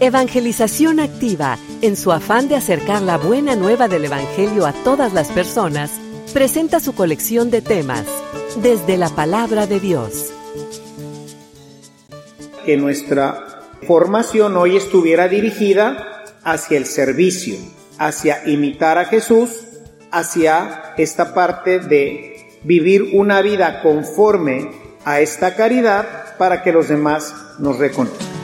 Evangelización 0.00 0.98
Activa, 0.98 1.56
en 1.80 1.96
su 1.96 2.10
afán 2.10 2.48
de 2.48 2.56
acercar 2.56 3.00
la 3.00 3.16
buena 3.16 3.54
nueva 3.54 3.86
del 3.86 4.04
Evangelio 4.06 4.66
a 4.66 4.72
todas 4.72 5.12
las 5.12 5.28
personas, 5.28 5.92
presenta 6.32 6.80
su 6.80 6.94
colección 6.94 7.50
de 7.50 7.62
temas, 7.62 8.04
desde 8.60 8.96
la 8.96 9.08
palabra 9.08 9.66
de 9.66 9.78
Dios. 9.78 10.32
Que 12.66 12.76
nuestra 12.76 13.62
formación 13.86 14.56
hoy 14.56 14.76
estuviera 14.76 15.28
dirigida 15.28 16.24
hacia 16.42 16.76
el 16.76 16.86
servicio, 16.86 17.56
hacia 17.98 18.48
imitar 18.48 18.98
a 18.98 19.04
Jesús, 19.04 19.50
hacia 20.10 20.94
esta 20.96 21.34
parte 21.34 21.78
de 21.78 22.58
vivir 22.64 23.10
una 23.14 23.42
vida 23.42 23.80
conforme 23.80 24.72
a 25.04 25.20
esta 25.20 25.54
caridad 25.54 26.36
para 26.36 26.62
que 26.62 26.72
los 26.72 26.88
demás 26.88 27.32
nos 27.58 27.78
reconozcan. 27.78 28.43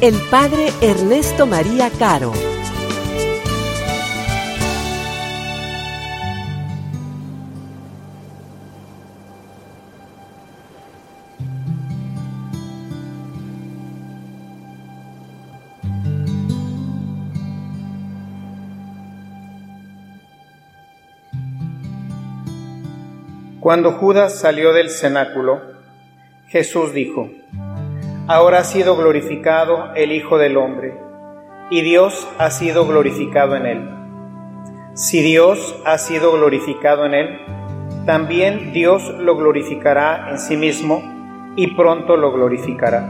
el 0.00 0.14
Padre 0.30 0.68
Ernesto 0.80 1.44
María 1.44 1.90
Caro. 1.90 2.32
Cuando 23.58 23.92
Judas 23.92 24.38
salió 24.38 24.72
del 24.72 24.90
cenáculo, 24.90 25.60
Jesús 26.46 26.94
dijo, 26.94 27.28
Ahora 28.30 28.58
ha 28.58 28.64
sido 28.64 28.94
glorificado 28.94 29.94
el 29.94 30.12
Hijo 30.12 30.36
del 30.36 30.58
Hombre, 30.58 31.00
y 31.70 31.80
Dios 31.80 32.28
ha 32.36 32.50
sido 32.50 32.86
glorificado 32.86 33.56
en 33.56 33.64
él. 33.64 33.90
Si 34.92 35.22
Dios 35.22 35.74
ha 35.86 35.96
sido 35.96 36.32
glorificado 36.32 37.06
en 37.06 37.14
él, 37.14 37.40
también 38.04 38.74
Dios 38.74 39.02
lo 39.18 39.34
glorificará 39.34 40.28
en 40.30 40.38
sí 40.38 40.58
mismo 40.58 41.02
y 41.56 41.68
pronto 41.74 42.18
lo 42.18 42.30
glorificará. 42.30 43.08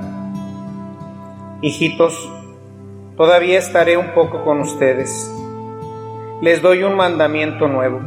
Hijitos, 1.62 2.30
todavía 3.16 3.58
estaré 3.58 3.96
un 3.96 4.14
poco 4.14 4.44
con 4.44 4.60
ustedes. 4.60 5.34
Les 6.42 6.62
doy 6.62 6.84
un 6.84 6.94
mandamiento 6.94 7.66
nuevo 7.66 8.00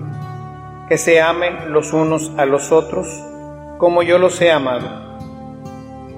que 0.87 0.97
se 0.97 1.19
amen 1.19 1.73
los 1.73 1.91
unos 1.91 2.31
a 2.37 2.45
los 2.45 2.71
otros 2.71 3.07
como 3.77 4.01
yo 4.01 4.17
los 4.17 4.39
he 4.41 4.49
amado. 4.49 5.10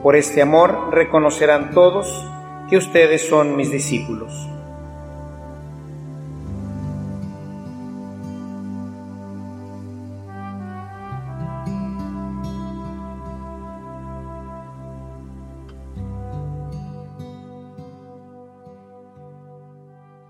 Por 0.04 0.18
este 0.18 0.42
amor 0.42 0.90
reconocerán 0.94 1.72
todos 1.74 2.30
que 2.70 2.76
ustedes 2.76 3.22
son 3.22 3.56
mis 3.56 3.72
discípulos. 3.72 4.34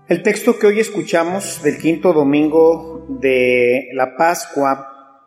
El 0.06 0.22
texto 0.22 0.56
que 0.56 0.68
hoy 0.68 0.78
escuchamos 0.78 1.60
del 1.64 1.78
quinto 1.78 2.12
domingo 2.12 3.06
de 3.08 3.88
la 3.92 4.16
Pascua 4.16 5.20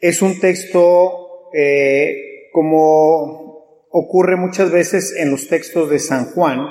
es 0.00 0.22
un 0.22 0.40
texto 0.40 1.50
eh, 1.52 2.28
como 2.58 3.86
ocurre 3.92 4.34
muchas 4.34 4.72
veces 4.72 5.14
en 5.16 5.30
los 5.30 5.46
textos 5.46 5.88
de 5.90 6.00
San 6.00 6.24
Juan, 6.32 6.66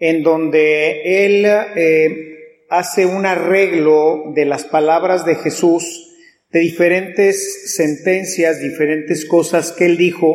en 0.00 0.24
donde 0.24 1.24
él 1.24 1.44
eh, 1.46 2.64
hace 2.68 3.06
un 3.06 3.24
arreglo 3.24 4.32
de 4.34 4.44
las 4.44 4.64
palabras 4.64 5.24
de 5.24 5.36
Jesús, 5.36 6.16
de 6.50 6.58
diferentes 6.58 7.76
sentencias, 7.76 8.60
diferentes 8.60 9.24
cosas 9.24 9.70
que 9.70 9.86
él 9.86 9.98
dijo, 9.98 10.34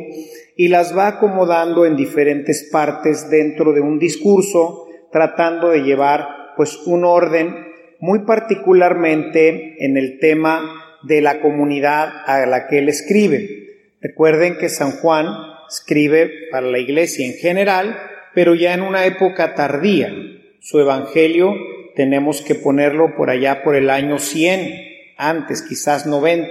y 0.56 0.70
las 0.70 0.98
va 0.98 1.08
acomodando 1.08 1.86
en 1.86 1.98
diferentes 1.98 2.70
partes 2.72 3.30
dentro 3.30 3.74
de 3.74 3.82
un 3.82 4.00
discurso, 4.00 4.88
tratando 5.12 5.72
de 5.72 5.84
llevar 5.84 6.26
pues 6.56 6.78
un 6.86 7.04
orden 7.04 7.54
muy 8.00 8.20
particularmente 8.20 9.84
en 9.84 9.98
el 9.98 10.20
tema 10.20 11.00
de 11.04 11.20
la 11.20 11.42
comunidad 11.42 12.14
a 12.28 12.46
la 12.46 12.68
que 12.68 12.78
él 12.78 12.88
escribe. 12.88 13.63
Recuerden 14.04 14.58
que 14.58 14.68
San 14.68 14.92
Juan 14.98 15.28
escribe 15.70 16.50
para 16.52 16.68
la 16.68 16.78
iglesia 16.78 17.26
en 17.26 17.36
general, 17.36 17.98
pero 18.36 18.54
ya 18.54 18.74
en 18.74 18.82
una 18.82 19.06
época 19.06 19.56
tardía. 19.56 20.14
Su 20.60 20.82
evangelio 20.82 21.56
tenemos 21.96 22.42
que 22.42 22.56
ponerlo 22.56 23.16
por 23.16 23.30
allá 23.30 23.64
por 23.64 23.76
el 23.76 23.90
año 23.90 24.20
100, 24.20 25.16
antes 25.18 25.62
quizás 25.62 26.06
90, 26.06 26.50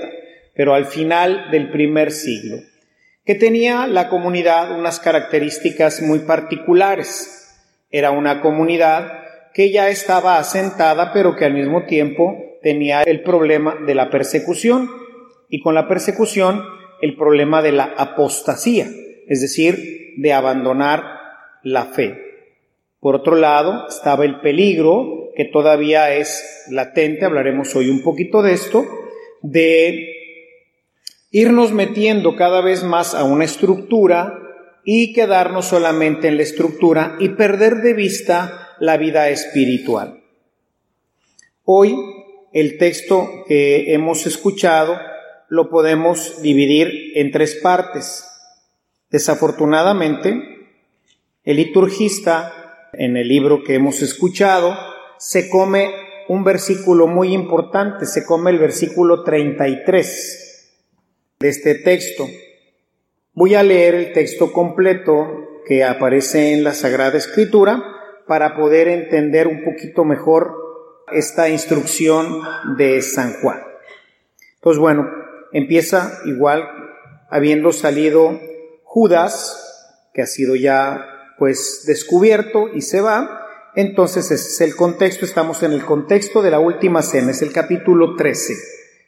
pero 0.54 0.72
al 0.72 0.86
final 0.86 1.50
del 1.50 1.70
primer 1.70 2.10
siglo, 2.10 2.56
que 3.26 3.34
tenía 3.34 3.86
la 3.86 4.08
comunidad 4.08 4.78
unas 4.78 4.98
características 4.98 6.00
muy 6.00 6.20
particulares. 6.20 7.54
Era 7.90 8.12
una 8.12 8.40
comunidad 8.40 9.12
que 9.52 9.70
ya 9.70 9.90
estaba 9.90 10.38
asentada, 10.38 11.12
pero 11.12 11.36
que 11.36 11.44
al 11.44 11.52
mismo 11.52 11.84
tiempo 11.84 12.58
tenía 12.62 13.02
el 13.02 13.22
problema 13.22 13.76
de 13.86 13.94
la 13.94 14.08
persecución 14.08 14.88
y 15.50 15.60
con 15.60 15.74
la 15.74 15.86
persecución 15.86 16.64
el 17.02 17.16
problema 17.16 17.60
de 17.60 17.72
la 17.72 17.92
apostasía, 17.98 18.88
es 19.26 19.42
decir, 19.42 20.14
de 20.16 20.32
abandonar 20.32 21.02
la 21.62 21.86
fe. 21.86 22.16
Por 23.00 23.16
otro 23.16 23.34
lado, 23.34 23.88
estaba 23.88 24.24
el 24.24 24.40
peligro, 24.40 25.30
que 25.34 25.44
todavía 25.44 26.14
es 26.14 26.64
latente, 26.70 27.24
hablaremos 27.24 27.74
hoy 27.74 27.90
un 27.90 28.02
poquito 28.02 28.40
de 28.42 28.52
esto, 28.52 28.86
de 29.42 30.08
irnos 31.32 31.72
metiendo 31.72 32.36
cada 32.36 32.60
vez 32.60 32.84
más 32.84 33.14
a 33.14 33.24
una 33.24 33.44
estructura 33.44 34.38
y 34.84 35.12
quedarnos 35.12 35.66
solamente 35.66 36.28
en 36.28 36.36
la 36.36 36.44
estructura 36.44 37.16
y 37.18 37.30
perder 37.30 37.76
de 37.76 37.94
vista 37.94 38.76
la 38.78 38.96
vida 38.96 39.28
espiritual. 39.28 40.22
Hoy 41.64 41.96
el 42.52 42.78
texto 42.78 43.44
que 43.48 43.92
hemos 43.92 44.26
escuchado 44.26 44.96
lo 45.52 45.68
podemos 45.68 46.40
dividir 46.40 47.12
en 47.14 47.30
tres 47.30 47.56
partes. 47.56 48.26
Desafortunadamente, 49.10 50.32
el 51.44 51.56
liturgista 51.56 52.88
en 52.94 53.18
el 53.18 53.28
libro 53.28 53.62
que 53.62 53.74
hemos 53.74 54.00
escuchado 54.00 54.74
se 55.18 55.50
come 55.50 55.90
un 56.28 56.42
versículo 56.42 57.06
muy 57.06 57.34
importante, 57.34 58.06
se 58.06 58.24
come 58.24 58.50
el 58.50 58.60
versículo 58.60 59.24
33 59.24 60.72
de 61.40 61.48
este 61.50 61.74
texto. 61.74 62.26
Voy 63.34 63.54
a 63.54 63.62
leer 63.62 63.94
el 63.94 64.14
texto 64.14 64.54
completo 64.54 65.60
que 65.66 65.84
aparece 65.84 66.54
en 66.54 66.64
la 66.64 66.72
Sagrada 66.72 67.18
Escritura 67.18 67.84
para 68.26 68.56
poder 68.56 68.88
entender 68.88 69.48
un 69.48 69.64
poquito 69.64 70.06
mejor 70.06 70.54
esta 71.12 71.50
instrucción 71.50 72.40
de 72.78 73.02
San 73.02 73.34
Juan. 73.42 73.60
Pues 74.62 74.78
bueno, 74.78 75.21
empieza 75.52 76.20
igual 76.24 76.68
habiendo 77.30 77.72
salido 77.72 78.40
Judas, 78.84 80.08
que 80.12 80.22
ha 80.22 80.26
sido 80.26 80.54
ya 80.56 81.06
pues 81.38 81.84
descubierto 81.86 82.68
y 82.68 82.82
se 82.82 83.00
va. 83.00 83.40
Entonces 83.74 84.30
ese 84.30 84.34
es 84.34 84.60
el 84.60 84.76
contexto, 84.76 85.24
estamos 85.24 85.62
en 85.62 85.72
el 85.72 85.84
contexto 85.84 86.42
de 86.42 86.50
la 86.50 86.58
última 86.58 87.02
cena, 87.02 87.30
es 87.30 87.42
el 87.42 87.52
capítulo 87.52 88.16
13. 88.16 88.52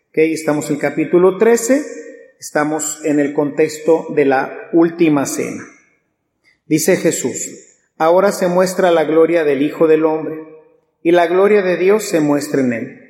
¿ok? 0.09 0.19
Estamos 0.19 0.69
en 0.69 0.77
el 0.77 0.81
capítulo 0.81 1.37
13 1.37 2.05
Estamos 2.45 3.01
en 3.05 3.21
el 3.21 3.33
contexto 3.33 4.09
de 4.15 4.27
la 4.27 4.69
última 4.75 5.25
cena. 5.25 5.65
Dice 6.67 6.97
Jesús, 6.97 7.79
ahora 7.97 8.33
se 8.33 8.49
muestra 8.49 8.91
la 8.91 9.05
gloria 9.05 9.45
del 9.45 9.63
Hijo 9.63 9.87
del 9.87 10.05
Hombre, 10.05 10.43
y 11.03 11.13
la 11.13 11.27
gloria 11.27 11.63
de 11.63 11.79
Dios 11.79 12.05
se 12.05 12.21
muestra 12.21 12.61
en 12.61 12.73
él. 12.75 13.04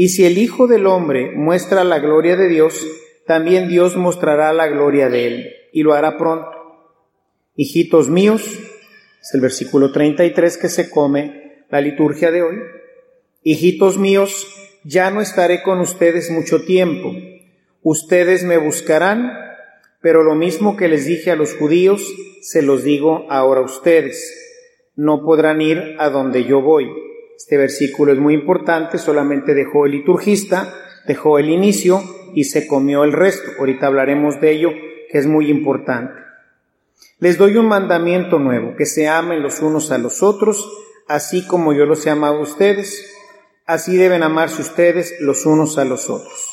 Y 0.00 0.08
si 0.08 0.24
el 0.24 0.38
Hijo 0.38 0.66
del 0.66 0.86
Hombre 0.86 1.32
muestra 1.32 1.84
la 1.84 1.98
gloria 1.98 2.34
de 2.34 2.48
Dios, 2.48 2.86
también 3.26 3.68
Dios 3.68 3.96
mostrará 3.96 4.50
la 4.54 4.66
gloria 4.66 5.10
de 5.10 5.26
él 5.26 5.52
y 5.74 5.82
lo 5.82 5.92
hará 5.92 6.16
pronto. 6.16 6.48
Hijitos 7.54 8.08
míos, 8.08 8.42
es 9.20 9.34
el 9.34 9.42
versículo 9.42 9.92
33 9.92 10.56
que 10.56 10.70
se 10.70 10.88
come 10.88 11.66
la 11.68 11.82
liturgia 11.82 12.30
de 12.30 12.42
hoy. 12.42 12.56
Hijitos 13.42 13.98
míos, 13.98 14.46
ya 14.84 15.10
no 15.10 15.20
estaré 15.20 15.62
con 15.62 15.80
ustedes 15.80 16.30
mucho 16.30 16.62
tiempo. 16.62 17.12
Ustedes 17.82 18.42
me 18.42 18.56
buscarán, 18.56 19.30
pero 20.00 20.22
lo 20.22 20.34
mismo 20.34 20.78
que 20.78 20.88
les 20.88 21.04
dije 21.04 21.30
a 21.30 21.36
los 21.36 21.54
judíos, 21.56 22.02
se 22.40 22.62
los 22.62 22.84
digo 22.84 23.26
ahora 23.28 23.60
a 23.60 23.64
ustedes. 23.64 24.34
No 24.96 25.22
podrán 25.22 25.60
ir 25.60 25.96
a 25.98 26.08
donde 26.08 26.44
yo 26.44 26.62
voy. 26.62 26.88
Este 27.40 27.56
versículo 27.56 28.12
es 28.12 28.18
muy 28.18 28.34
importante, 28.34 28.98
solamente 28.98 29.54
dejó 29.54 29.86
el 29.86 29.92
liturgista, 29.92 30.74
dejó 31.06 31.38
el 31.38 31.48
inicio 31.48 32.02
y 32.34 32.44
se 32.44 32.66
comió 32.66 33.02
el 33.02 33.14
resto. 33.14 33.50
Ahorita 33.58 33.86
hablaremos 33.86 34.42
de 34.42 34.52
ello, 34.52 34.68
que 35.10 35.16
es 35.16 35.26
muy 35.26 35.48
importante. 35.48 36.20
Les 37.18 37.38
doy 37.38 37.56
un 37.56 37.64
mandamiento 37.64 38.38
nuevo, 38.38 38.76
que 38.76 38.84
se 38.84 39.08
amen 39.08 39.42
los 39.42 39.60
unos 39.62 39.90
a 39.90 39.96
los 39.96 40.22
otros, 40.22 40.70
así 41.08 41.46
como 41.46 41.72
yo 41.72 41.86
los 41.86 42.06
he 42.06 42.10
amado 42.10 42.36
a 42.36 42.42
ustedes, 42.42 43.10
así 43.64 43.96
deben 43.96 44.22
amarse 44.22 44.60
ustedes 44.60 45.14
los 45.20 45.46
unos 45.46 45.78
a 45.78 45.86
los 45.86 46.10
otros. 46.10 46.50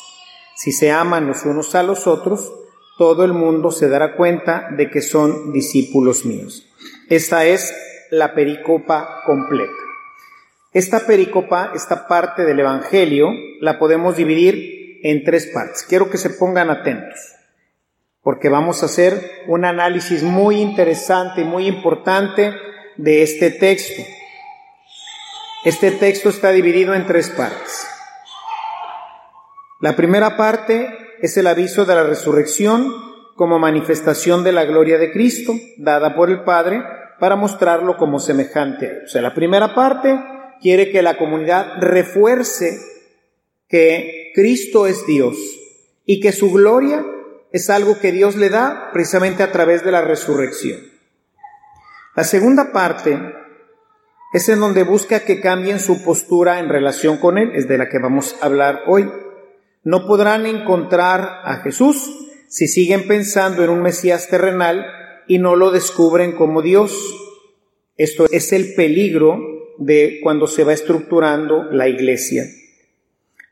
Si 0.56 0.72
se 0.72 0.90
aman 0.90 1.26
los 1.26 1.44
unos 1.44 1.74
a 1.74 1.82
los 1.82 2.06
otros, 2.06 2.50
todo 2.96 3.26
el 3.26 3.34
mundo 3.34 3.72
se 3.72 3.90
dará 3.90 4.16
cuenta 4.16 4.70
de 4.74 4.88
que 4.88 5.02
son 5.02 5.52
discípulos 5.52 6.24
míos. 6.24 6.66
Esta 7.10 7.44
es 7.44 7.74
la 8.10 8.34
pericopa 8.34 9.20
completa. 9.26 9.87
Esta 10.72 11.00
pericopa, 11.00 11.72
esta 11.74 12.06
parte 12.06 12.44
del 12.44 12.60
Evangelio, 12.60 13.30
la 13.60 13.78
podemos 13.78 14.16
dividir 14.16 15.00
en 15.02 15.24
tres 15.24 15.46
partes. 15.46 15.84
Quiero 15.88 16.10
que 16.10 16.18
se 16.18 16.30
pongan 16.30 16.68
atentos, 16.68 17.18
porque 18.22 18.50
vamos 18.50 18.82
a 18.82 18.86
hacer 18.86 19.44
un 19.46 19.64
análisis 19.64 20.22
muy 20.22 20.60
interesante 20.60 21.40
y 21.40 21.44
muy 21.44 21.66
importante 21.66 22.52
de 22.96 23.22
este 23.22 23.50
texto. 23.50 24.02
Este 25.64 25.90
texto 25.92 26.28
está 26.28 26.50
dividido 26.50 26.94
en 26.94 27.06
tres 27.06 27.30
partes. 27.30 27.86
La 29.80 29.96
primera 29.96 30.36
parte 30.36 30.88
es 31.22 31.36
el 31.38 31.46
aviso 31.46 31.84
de 31.84 31.94
la 31.94 32.02
resurrección 32.02 32.92
como 33.36 33.58
manifestación 33.58 34.44
de 34.44 34.52
la 34.52 34.64
gloria 34.64 34.98
de 34.98 35.12
Cristo, 35.12 35.54
dada 35.78 36.14
por 36.14 36.28
el 36.28 36.42
Padre, 36.42 36.82
para 37.20 37.36
mostrarlo 37.36 37.96
como 37.96 38.18
semejante 38.18 38.86
a 38.86 38.90
él. 38.90 39.02
O 39.04 39.08
sea, 39.08 39.22
la 39.22 39.34
primera 39.34 39.74
parte 39.74 40.18
quiere 40.60 40.90
que 40.90 41.02
la 41.02 41.16
comunidad 41.16 41.80
refuerce 41.80 42.78
que 43.68 44.32
Cristo 44.34 44.86
es 44.86 45.06
Dios 45.06 45.36
y 46.04 46.20
que 46.20 46.32
su 46.32 46.50
gloria 46.50 47.04
es 47.52 47.70
algo 47.70 47.98
que 47.98 48.12
Dios 48.12 48.36
le 48.36 48.50
da 48.50 48.90
precisamente 48.92 49.42
a 49.42 49.52
través 49.52 49.84
de 49.84 49.92
la 49.92 50.02
resurrección. 50.02 50.80
La 52.14 52.24
segunda 52.24 52.72
parte 52.72 53.18
es 54.32 54.48
en 54.48 54.60
donde 54.60 54.82
busca 54.82 55.20
que 55.20 55.40
cambien 55.40 55.80
su 55.80 56.02
postura 56.02 56.58
en 56.58 56.68
relación 56.68 57.18
con 57.18 57.38
Él, 57.38 57.52
es 57.54 57.68
de 57.68 57.78
la 57.78 57.88
que 57.88 57.98
vamos 57.98 58.36
a 58.40 58.46
hablar 58.46 58.82
hoy. 58.86 59.10
No 59.84 60.06
podrán 60.06 60.44
encontrar 60.44 61.40
a 61.44 61.60
Jesús 61.62 62.10
si 62.48 62.66
siguen 62.68 63.06
pensando 63.06 63.62
en 63.62 63.70
un 63.70 63.82
Mesías 63.82 64.28
terrenal 64.28 64.86
y 65.26 65.38
no 65.38 65.56
lo 65.56 65.70
descubren 65.70 66.32
como 66.32 66.62
Dios. 66.62 66.92
Esto 67.96 68.26
es 68.30 68.52
el 68.52 68.74
peligro 68.74 69.57
de 69.78 70.20
cuando 70.22 70.46
se 70.46 70.64
va 70.64 70.72
estructurando 70.72 71.64
la 71.70 71.88
iglesia. 71.88 72.44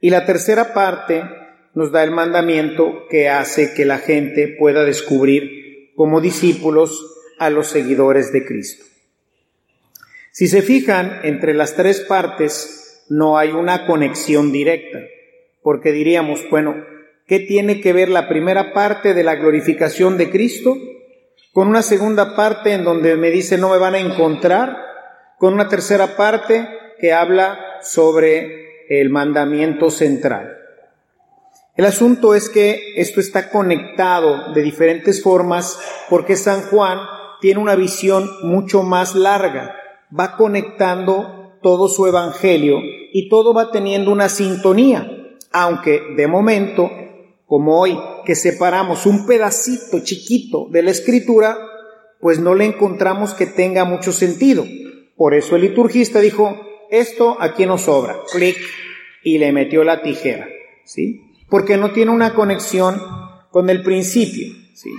Y 0.01 0.11
la 0.11 0.27
tercera 0.27 0.75
parte 0.75 1.25
nos 1.75 1.93
da 1.93 2.05
el 2.05 2.11
mandamiento 2.11 3.07
que 3.09 3.29
hace 3.29 3.75
que 3.75 3.85
la 3.85 3.99
gente 3.99 4.49
pueda 4.59 4.85
descubrir 4.85 5.93
como 5.95 6.21
discípulos 6.21 7.15
a 7.39 7.51
los 7.51 7.69
seguidores 7.69 8.33
de 8.33 8.45
Cristo. 8.45 8.85
Si 10.33 10.49
se 10.49 10.63
fijan, 10.63 11.21
entre 11.23 11.55
las 11.55 11.77
tres 11.77 12.01
partes 12.01 13.05
no 13.09 13.39
hay 13.39 13.51
una 13.51 13.87
conexión 13.87 14.53
directa, 14.53 15.01
porque 15.63 15.93
diríamos, 15.93 16.45
bueno, 16.51 16.85
¿qué 17.27 17.41
tiene 17.41 17.81
que 17.81 17.93
ver 17.93 18.09
la 18.09 18.29
primera 18.29 18.73
parte 18.73 19.15
de 19.15 19.25
la 19.25 19.37
glorificación 19.37 20.19
de 20.19 20.31
Cristo 20.31 20.77
con 21.53 21.69
una 21.69 21.83
segunda 21.83 22.37
parte 22.37 22.73
en 22.73 22.85
donde 22.85 23.17
me 23.17 23.31
dice 23.31 23.57
no 23.57 23.71
me 23.71 23.79
van 23.79 23.95
a 23.95 23.99
encontrar, 23.99 24.77
con 25.39 25.55
una 25.55 25.69
tercera 25.69 26.17
parte 26.17 26.69
que 26.99 27.13
habla 27.13 27.59
sobre 27.83 28.89
el 28.89 29.11
mandamiento 29.11 29.91
central? 29.91 30.57
El 31.77 31.85
asunto 31.85 32.35
es 32.35 32.49
que 32.49 32.95
esto 32.97 33.21
está 33.21 33.51
conectado 33.51 34.53
de 34.55 34.63
diferentes 34.63 35.23
formas 35.23 35.79
porque 36.09 36.37
San 36.37 36.63
Juan 36.63 36.99
tiene 37.41 37.61
una 37.61 37.75
visión 37.75 38.31
mucho 38.43 38.83
más 38.83 39.15
larga 39.15 39.77
va 40.19 40.37
conectando 40.37 41.59
todo 41.63 41.89
su 41.89 42.07
evangelio 42.07 42.79
y 43.13 43.29
todo 43.29 43.55
va 43.55 43.71
teniendo 43.71 44.13
una 44.13 44.29
sintonía, 44.29 45.11
aunque 45.53 46.01
de 46.17 46.27
momento, 46.27 46.91
como 47.47 47.81
hoy, 47.81 47.99
que 48.25 48.35
separamos 48.35 49.07
un 49.07 49.27
pedacito 49.27 50.01
chiquito 50.01 50.69
de 50.71 50.83
la 50.83 50.91
escritura, 50.91 51.57
pues 52.21 52.39
no 52.39 52.55
le 52.55 52.67
encontramos 52.67 53.35
que 53.35 53.47
tenga 53.47 53.85
mucho 53.85 54.13
sentido. 54.13 54.65
Por 55.17 55.35
eso 55.35 55.57
el 55.57 55.63
liturgista 55.63 56.21
dijo, 56.21 56.61
esto 56.91 57.37
aquí 57.41 57.67
no 57.67 57.79
sobra, 57.79 58.17
clic, 58.33 58.57
y 59.23 59.39
le 59.39 59.53
metió 59.53 59.83
la 59.83 60.03
tijera, 60.03 60.47
¿sí? 60.85 61.33
Porque 61.49 61.77
no 61.77 61.93
tiene 61.93 62.11
una 62.13 62.35
conexión 62.35 63.01
con 63.51 63.71
el 63.71 63.83
principio, 63.83 64.55
¿sí? 64.75 64.91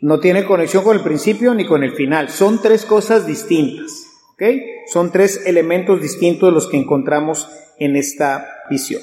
No 0.00 0.20
tiene 0.20 0.44
conexión 0.44 0.84
con 0.84 0.96
el 0.96 1.02
principio 1.02 1.54
ni 1.54 1.66
con 1.66 1.82
el 1.82 1.92
final. 1.92 2.28
Son 2.28 2.60
tres 2.60 2.84
cosas 2.84 3.26
distintas. 3.26 4.06
¿ok? 4.36 4.42
Son 4.86 5.10
tres 5.10 5.46
elementos 5.46 6.00
distintos 6.00 6.52
los 6.52 6.68
que 6.68 6.76
encontramos 6.76 7.48
en 7.78 7.96
esta 7.96 8.46
visión. 8.70 9.02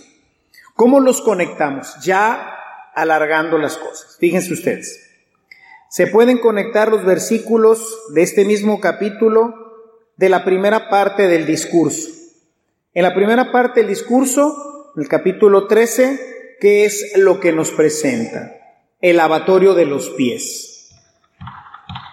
¿Cómo 0.75 0.99
los 0.99 1.21
conectamos? 1.21 1.95
Ya 2.03 2.55
alargando 2.95 3.57
las 3.57 3.77
cosas. 3.77 4.17
Fíjense 4.19 4.53
ustedes. 4.53 5.09
Se 5.89 6.07
pueden 6.07 6.37
conectar 6.39 6.89
los 6.89 7.05
versículos 7.05 7.99
de 8.13 8.23
este 8.23 8.45
mismo 8.45 8.79
capítulo 8.79 9.62
de 10.17 10.29
la 10.29 10.45
primera 10.45 10.89
parte 10.89 11.27
del 11.27 11.45
discurso. 11.45 12.09
En 12.93 13.03
la 13.03 13.15
primera 13.15 13.51
parte 13.51 13.79
del 13.79 13.89
discurso, 13.89 14.91
el 14.95 15.07
capítulo 15.07 15.67
13, 15.67 16.57
¿qué 16.59 16.85
es 16.85 17.13
lo 17.15 17.39
que 17.39 17.51
nos 17.51 17.71
presenta? 17.71 18.55
El 19.01 19.17
lavatorio 19.17 19.73
de 19.73 19.85
los 19.85 20.09
pies. 20.11 20.91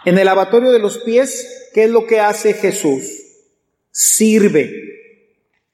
En 0.04 0.16
el 0.16 0.24
lavatorio 0.24 0.72
de 0.72 0.78
los 0.78 0.98
pies, 0.98 1.70
¿qué 1.74 1.84
es 1.84 1.90
lo 1.90 2.06
que 2.06 2.20
hace 2.20 2.54
Jesús? 2.54 3.02
Sirve 3.90 4.72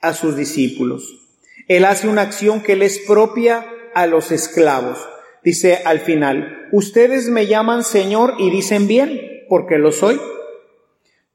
a 0.00 0.14
sus 0.14 0.36
discípulos. 0.36 1.26
Él 1.68 1.84
hace 1.84 2.08
una 2.08 2.22
acción 2.22 2.60
que 2.60 2.76
le 2.76 2.86
es 2.86 2.98
propia 2.98 3.66
a 3.94 4.06
los 4.06 4.32
esclavos. 4.32 4.98
Dice 5.44 5.82
al 5.84 6.00
final, 6.00 6.68
ustedes 6.72 7.28
me 7.28 7.46
llaman 7.46 7.84
Señor 7.84 8.34
y 8.38 8.50
dicen 8.50 8.88
bien, 8.88 9.44
porque 9.48 9.78
lo 9.78 9.92
soy. 9.92 10.20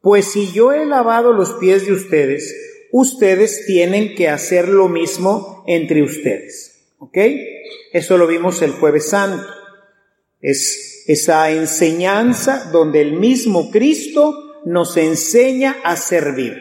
Pues 0.01 0.25
si 0.31 0.51
yo 0.51 0.73
he 0.73 0.85
lavado 0.85 1.31
los 1.33 1.53
pies 1.53 1.85
de 1.85 1.93
ustedes, 1.93 2.53
ustedes 2.91 3.65
tienen 3.65 4.15
que 4.15 4.29
hacer 4.29 4.67
lo 4.67 4.87
mismo 4.87 5.63
entre 5.67 6.01
ustedes. 6.03 6.93
¿Ok? 6.97 7.17
Eso 7.93 8.17
lo 8.17 8.27
vimos 8.27 8.61
el 8.61 8.71
jueves 8.71 9.09
santo. 9.09 9.45
Es 10.41 11.03
esa 11.07 11.51
enseñanza 11.51 12.69
donde 12.71 13.01
el 13.01 13.13
mismo 13.13 13.69
Cristo 13.71 14.33
nos 14.65 14.97
enseña 14.97 15.77
a 15.83 15.95
servir. 15.95 16.55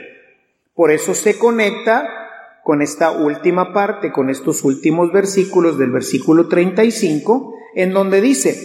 Por 0.75 0.91
eso 0.91 1.15
se 1.15 1.39
conecta 1.39 2.09
con 2.65 2.83
esta 2.83 3.11
última 3.11 3.73
parte, 3.73 4.13
con 4.13 4.31
estos 4.31 4.65
últimos 4.65 5.13
versículos 5.13 5.79
del 5.79 5.91
versículo 5.91 6.49
35, 6.49 7.55
en 7.75 7.93
donde 7.93 8.21
dice, 8.21 8.59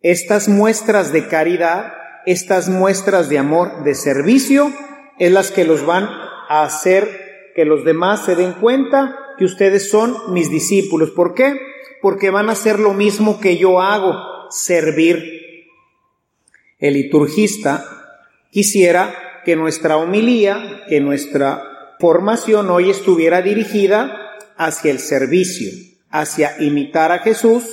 estas 0.00 0.48
muestras 0.48 1.12
de 1.12 1.26
caridad, 1.26 1.92
estas 2.26 2.68
muestras 2.68 3.28
de 3.28 3.38
amor, 3.38 3.84
de 3.84 3.94
servicio, 3.94 4.72
es 5.18 5.32
las 5.32 5.50
que 5.50 5.64
los 5.64 5.84
van 5.84 6.04
a 6.04 6.62
hacer 6.62 7.52
que 7.54 7.64
los 7.64 7.84
demás 7.84 8.24
se 8.24 8.36
den 8.36 8.52
cuenta 8.52 9.16
que 9.36 9.44
ustedes 9.44 9.90
son 9.90 10.32
mis 10.32 10.50
discípulos. 10.50 11.10
¿Por 11.10 11.34
qué? 11.34 11.58
Porque 12.00 12.30
van 12.30 12.48
a 12.48 12.52
hacer 12.52 12.78
lo 12.78 12.94
mismo 12.94 13.40
que 13.40 13.56
yo 13.56 13.80
hago 13.80 14.14
servir. 14.50 15.66
El 16.78 16.94
liturgista 16.94 17.84
quisiera 18.50 19.42
que 19.44 19.56
nuestra 19.56 19.96
homilía, 19.96 20.84
que 20.88 21.00
nuestra 21.00 21.96
formación 21.98 22.70
hoy 22.70 22.90
estuviera 22.90 23.42
dirigida 23.42 24.36
hacia 24.56 24.90
el 24.90 25.00
servicio, 25.00 25.72
hacia 26.10 26.62
imitar 26.62 27.10
a 27.10 27.18
Jesús, 27.18 27.64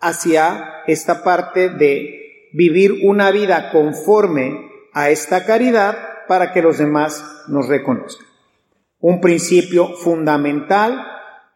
hacia 0.00 0.82
esta 0.86 1.24
parte 1.24 1.70
de 1.70 2.23
vivir 2.54 3.00
una 3.02 3.32
vida 3.32 3.70
conforme 3.72 4.70
a 4.92 5.10
esta 5.10 5.44
caridad 5.44 5.98
para 6.28 6.52
que 6.52 6.62
los 6.62 6.78
demás 6.78 7.44
nos 7.48 7.68
reconozcan. 7.68 8.26
Un 9.00 9.20
principio 9.20 9.88
fundamental 9.96 11.04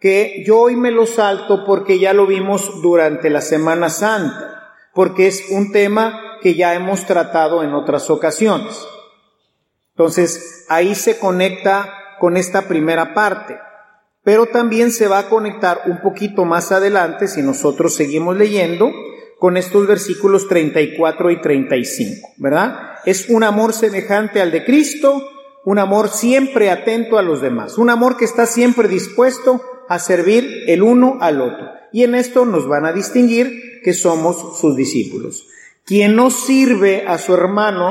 que 0.00 0.43
yo 0.45 0.59
hoy 0.59 0.76
me 0.76 0.90
lo 0.90 1.07
salto 1.07 1.64
porque 1.64 1.99
ya 1.99 2.12
lo 2.12 2.26
vimos 2.26 2.83
durante 2.83 3.31
la 3.31 3.40
Semana 3.40 3.90
Santa, 3.90 4.75
porque 4.93 5.28
es 5.28 5.50
un 5.50 5.73
tema 5.73 6.38
que 6.43 6.55
ya 6.55 6.75
hemos 6.75 7.07
tratado 7.07 7.62
en 7.62 7.75
otras 7.75 8.11
ocasiones. 8.11 8.87
Entonces, 9.90 10.67
ahí 10.69 10.95
se 10.95 11.19
conecta 11.19 12.17
con 12.19 12.37
esta 12.37 12.62
primera 12.62 13.14
parte, 13.14 13.57
pero 14.25 14.47
también 14.47 14.90
se 14.90 15.07
va 15.07 15.21
a 15.21 15.28
conectar 15.28 15.83
un 15.87 16.00
poquito 16.00 16.45
más 16.45 16.73
adelante, 16.73 17.28
si 17.28 17.43
nosotros 17.43 17.95
seguimos 17.95 18.37
leyendo, 18.37 18.93
con 19.38 19.57
estos 19.57 19.87
versículos 19.87 20.49
34 20.49 21.30
y 21.30 21.40
35, 21.40 22.28
¿verdad? 22.38 22.99
Es 23.04 23.28
un 23.28 23.45
amor 23.45 23.73
semejante 23.73 24.40
al 24.40 24.50
de 24.50 24.64
Cristo, 24.64 25.23
un 25.64 25.78
amor 25.78 26.09
siempre 26.09 26.71
atento 26.71 27.18
a 27.18 27.23
los 27.23 27.40
demás, 27.40 27.78
un 27.78 27.90
amor 27.90 28.16
que 28.16 28.25
está 28.25 28.47
siempre 28.47 28.88
dispuesto 28.88 29.62
a 29.88 29.99
servir 29.99 30.64
el 30.66 30.83
uno 30.83 31.18
al 31.21 31.40
otro. 31.40 31.68
Y 31.92 32.02
en 32.04 32.14
esto 32.14 32.45
nos 32.45 32.66
van 32.68 32.85
a 32.85 32.92
distinguir 32.92 33.80
que 33.83 33.92
somos 33.92 34.59
sus 34.61 34.76
discípulos. 34.76 35.47
Quien 35.85 36.16
no 36.16 36.30
sirve 36.30 37.04
a 37.07 37.16
su 37.18 37.33
hermano, 37.33 37.90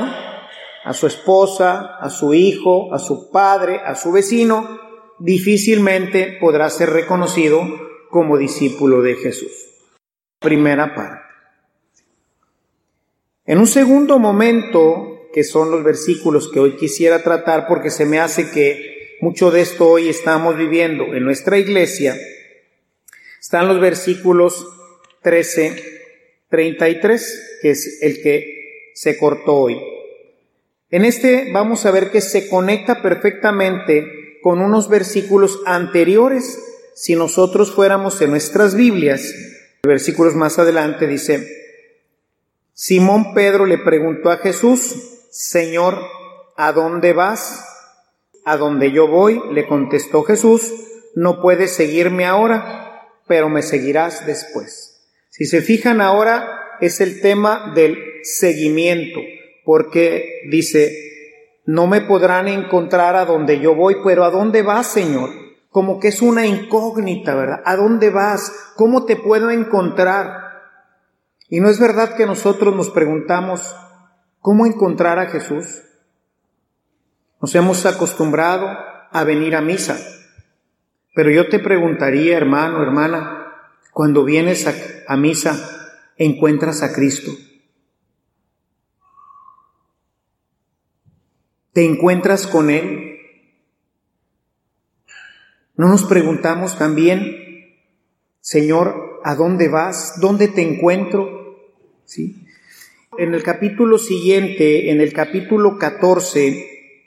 a 0.84 0.92
su 0.92 1.06
esposa, 1.06 1.96
a 1.98 2.10
su 2.10 2.34
hijo, 2.34 2.94
a 2.94 2.98
su 2.98 3.30
padre, 3.30 3.80
a 3.84 3.94
su 3.94 4.12
vecino, 4.12 4.78
difícilmente 5.18 6.36
podrá 6.40 6.70
ser 6.70 6.90
reconocido 6.90 7.62
como 8.10 8.36
discípulo 8.36 9.02
de 9.02 9.16
Jesús. 9.16 9.52
Primera 10.40 10.94
parte. 10.94 11.27
En 13.48 13.56
un 13.56 13.66
segundo 13.66 14.18
momento, 14.18 15.30
que 15.32 15.42
son 15.42 15.70
los 15.70 15.82
versículos 15.82 16.50
que 16.52 16.60
hoy 16.60 16.76
quisiera 16.76 17.22
tratar 17.22 17.66
porque 17.66 17.88
se 17.88 18.04
me 18.04 18.20
hace 18.20 18.50
que 18.50 19.16
mucho 19.22 19.50
de 19.50 19.62
esto 19.62 19.88
hoy 19.88 20.10
estamos 20.10 20.58
viviendo 20.58 21.14
en 21.14 21.24
nuestra 21.24 21.56
iglesia, 21.56 22.14
están 23.40 23.66
los 23.66 23.80
versículos 23.80 24.68
13, 25.22 25.82
33, 26.50 27.58
que 27.62 27.70
es 27.70 28.02
el 28.02 28.20
que 28.20 28.92
se 28.94 29.16
cortó 29.16 29.54
hoy. 29.54 29.80
En 30.90 31.06
este 31.06 31.50
vamos 31.50 31.86
a 31.86 31.90
ver 31.90 32.10
que 32.10 32.20
se 32.20 32.50
conecta 32.50 33.00
perfectamente 33.00 34.40
con 34.42 34.60
unos 34.60 34.90
versículos 34.90 35.60
anteriores 35.64 36.62
si 36.94 37.16
nosotros 37.16 37.74
fuéramos 37.74 38.20
en 38.20 38.28
nuestras 38.28 38.74
Biblias. 38.74 39.34
Versículos 39.84 40.34
más 40.34 40.58
adelante 40.58 41.06
dice, 41.06 41.67
Simón 42.80 43.34
Pedro 43.34 43.66
le 43.66 43.76
preguntó 43.78 44.30
a 44.30 44.36
Jesús, 44.36 44.94
Señor, 45.32 45.98
¿a 46.56 46.70
dónde 46.70 47.12
vas? 47.12 47.66
A 48.44 48.56
donde 48.56 48.92
yo 48.92 49.08
voy, 49.08 49.42
le 49.50 49.66
contestó 49.66 50.22
Jesús, 50.22 50.72
no 51.16 51.42
puedes 51.42 51.74
seguirme 51.74 52.24
ahora, 52.24 53.02
pero 53.26 53.48
me 53.48 53.62
seguirás 53.62 54.26
después. 54.26 55.10
Si 55.28 55.46
se 55.46 55.60
fijan 55.60 56.00
ahora, 56.00 56.78
es 56.80 57.00
el 57.00 57.20
tema 57.20 57.72
del 57.74 57.98
seguimiento, 58.22 59.18
porque 59.64 60.42
dice, 60.48 60.94
no 61.66 61.88
me 61.88 62.02
podrán 62.02 62.46
encontrar 62.46 63.16
a 63.16 63.24
donde 63.24 63.58
yo 63.58 63.74
voy, 63.74 63.96
pero 64.04 64.22
¿a 64.22 64.30
dónde 64.30 64.62
vas, 64.62 64.86
Señor? 64.86 65.30
Como 65.70 65.98
que 65.98 66.08
es 66.08 66.22
una 66.22 66.46
incógnita, 66.46 67.34
¿verdad? 67.34 67.60
¿A 67.64 67.74
dónde 67.74 68.10
vas? 68.10 68.52
¿Cómo 68.76 69.04
te 69.04 69.16
puedo 69.16 69.50
encontrar? 69.50 70.47
Y 71.48 71.60
no 71.60 71.68
es 71.68 71.80
verdad 71.80 72.14
que 72.16 72.26
nosotros 72.26 72.74
nos 72.74 72.90
preguntamos 72.90 73.74
cómo 74.40 74.66
encontrar 74.66 75.18
a 75.18 75.26
Jesús. 75.26 75.82
Nos 77.40 77.54
hemos 77.54 77.86
acostumbrado 77.86 78.68
a 79.10 79.24
venir 79.24 79.56
a 79.56 79.62
misa. 79.62 79.98
Pero 81.14 81.30
yo 81.30 81.48
te 81.48 81.58
preguntaría, 81.58 82.36
hermano, 82.36 82.82
hermana, 82.82 83.38
cuando 83.92 84.24
vienes 84.24 84.66
a, 85.08 85.16
misa, 85.16 85.58
¿encuentras 86.16 86.82
a 86.82 86.92
Cristo? 86.92 87.32
¿Te 91.72 91.84
encuentras 91.84 92.46
con 92.46 92.70
Él? 92.70 93.18
¿No 95.76 95.88
nos 95.88 96.04
preguntamos 96.04 96.76
también, 96.76 97.74
Señor, 98.40 99.20
¿a 99.24 99.34
dónde 99.34 99.68
vas? 99.68 100.20
¿Dónde 100.20 100.48
te 100.48 100.62
encuentro? 100.62 101.37
¿Sí? 102.08 102.46
En 103.18 103.34
el 103.34 103.42
capítulo 103.42 103.98
siguiente, 103.98 104.90
en 104.90 105.00
el 105.00 105.12
capítulo 105.12 105.78
14, 105.78 107.04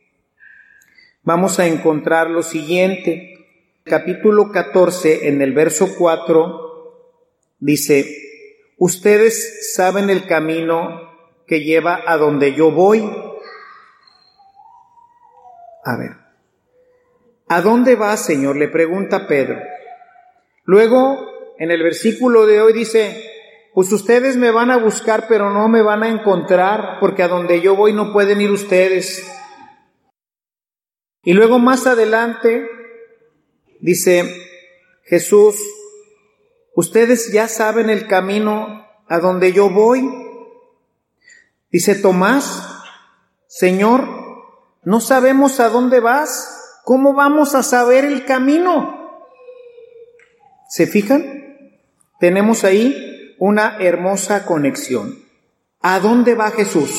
vamos 1.24 1.60
a 1.60 1.68
encontrar 1.68 2.30
lo 2.30 2.44
siguiente. 2.44 3.48
Capítulo 3.84 4.52
14, 4.52 5.28
en 5.28 5.42
el 5.42 5.54
verso 5.54 5.96
4, 5.98 7.18
dice, 7.60 8.06
ustedes 8.78 9.74
saben 9.74 10.12
el 10.12 10.28
camino 10.28 11.02
que 11.48 11.62
lleva 11.62 12.04
a 12.06 12.18
donde 12.18 12.54
yo 12.54 12.72
voy. 12.72 13.02
A 15.84 15.98
ver, 15.98 16.12
¿a 17.48 17.62
dónde 17.62 17.96
va, 17.96 18.16
Señor? 18.18 18.56
Le 18.56 18.68
pregunta 18.68 19.28
Pedro. 19.28 19.60
Luego, 20.66 21.56
en 21.58 21.72
el 21.72 21.82
versículo 21.82 22.46
de 22.46 22.62
hoy 22.62 22.74
dice, 22.74 23.31
pues 23.74 23.92
ustedes 23.94 24.36
me 24.36 24.52
van 24.52 24.70
a 24.70 24.78
buscar, 24.78 25.28
pero 25.30 25.50
no 25.50 25.70
me 25.70 25.82
van 25.82 26.04
a 26.04 26.10
encontrar, 26.10 26.98
porque 27.00 27.24
a 27.24 27.30
donde 27.30 27.62
yo 27.62 27.76
voy 27.76 27.94
no 27.94 28.12
pueden 28.12 28.42
ir 28.42 28.52
ustedes. 28.52 29.26
Y 31.24 31.34
luego 31.34 31.60
más 31.60 31.88
adelante 31.88 32.68
dice 33.80 34.24
Jesús, 35.06 35.56
ustedes 36.76 37.32
ya 37.32 37.48
saben 37.48 37.90
el 37.90 38.08
camino 38.08 38.88
a 39.08 39.20
donde 39.20 39.54
yo 39.54 39.70
voy. 39.70 40.10
Dice 41.72 41.96
Tomás, 41.96 42.68
Señor, 43.48 44.06
no 44.84 45.00
sabemos 45.00 45.60
a 45.62 45.70
dónde 45.70 46.00
vas, 46.02 46.82
¿cómo 46.84 47.14
vamos 47.14 47.56
a 47.56 47.64
saber 47.64 48.04
el 48.04 48.26
camino? 48.26 49.00
¿Se 50.68 50.88
fijan? 50.88 51.78
Tenemos 52.20 52.64
ahí 52.64 53.11
una 53.42 53.78
hermosa 53.80 54.46
conexión. 54.46 55.18
¿A 55.80 56.00
dónde 56.00 56.36
va 56.36 56.52
Jesús? 56.52 56.92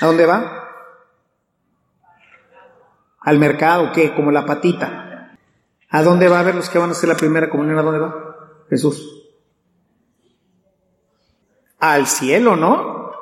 ¿A 0.00 0.06
dónde 0.06 0.24
va? 0.24 0.70
Al 3.20 3.38
mercado, 3.38 3.92
¿qué? 3.92 4.14
Como 4.14 4.30
la 4.30 4.46
patita. 4.46 5.36
¿A 5.90 6.02
dónde 6.02 6.28
va 6.28 6.40
a 6.40 6.44
ver 6.44 6.54
los 6.54 6.70
que 6.70 6.78
van 6.78 6.88
a 6.88 6.92
hacer 6.92 7.10
la 7.10 7.16
primera 7.16 7.50
comunión? 7.50 7.78
¿A 7.78 7.82
dónde 7.82 7.98
va? 7.98 8.64
Jesús. 8.70 9.28
Al 11.78 12.06
cielo, 12.06 12.56
¿no? 12.56 13.12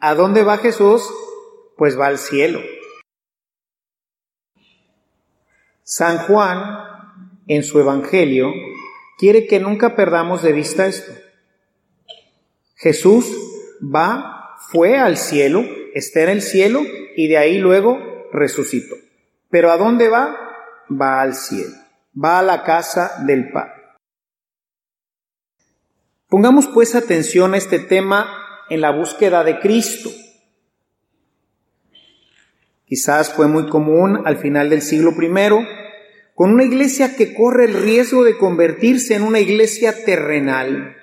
¿A 0.00 0.14
dónde 0.14 0.44
va 0.44 0.58
Jesús? 0.58 1.10
Pues 1.78 1.98
va 1.98 2.08
al 2.08 2.18
cielo. 2.18 2.60
San 5.82 6.18
Juan, 6.26 7.40
en 7.46 7.62
su 7.62 7.80
Evangelio, 7.80 8.52
quiere 9.16 9.46
que 9.46 9.60
nunca 9.60 9.96
perdamos 9.96 10.42
de 10.42 10.52
vista 10.52 10.86
esto. 10.86 11.12
Jesús 12.76 13.26
va, 13.82 14.56
fue 14.70 14.98
al 14.98 15.16
cielo, 15.16 15.64
está 15.94 16.22
en 16.22 16.28
el 16.28 16.42
cielo 16.42 16.82
y 17.16 17.28
de 17.28 17.38
ahí 17.38 17.58
luego 17.58 17.98
resucitó. 18.32 18.94
Pero 19.50 19.70
¿a 19.70 19.76
dónde 19.76 20.08
va? 20.08 20.36
Va 20.90 21.22
al 21.22 21.34
cielo, 21.34 21.74
va 22.22 22.38
a 22.38 22.42
la 22.42 22.62
casa 22.62 23.24
del 23.26 23.50
Padre. 23.50 23.72
Pongamos 26.28 26.66
pues 26.66 26.94
atención 26.94 27.54
a 27.54 27.56
este 27.56 27.78
tema 27.78 28.28
en 28.68 28.80
la 28.80 28.90
búsqueda 28.90 29.44
de 29.44 29.58
Cristo. 29.60 30.10
Quizás 32.84 33.32
fue 33.32 33.46
muy 33.46 33.68
común 33.68 34.22
al 34.24 34.36
final 34.36 34.68
del 34.68 34.82
siglo 34.82 35.10
I 35.10 35.28
con 36.36 36.52
una 36.52 36.64
iglesia 36.64 37.16
que 37.16 37.32
corre 37.32 37.64
el 37.64 37.72
riesgo 37.72 38.22
de 38.22 38.36
convertirse 38.36 39.14
en 39.14 39.22
una 39.22 39.40
iglesia 39.40 40.04
terrenal, 40.04 40.94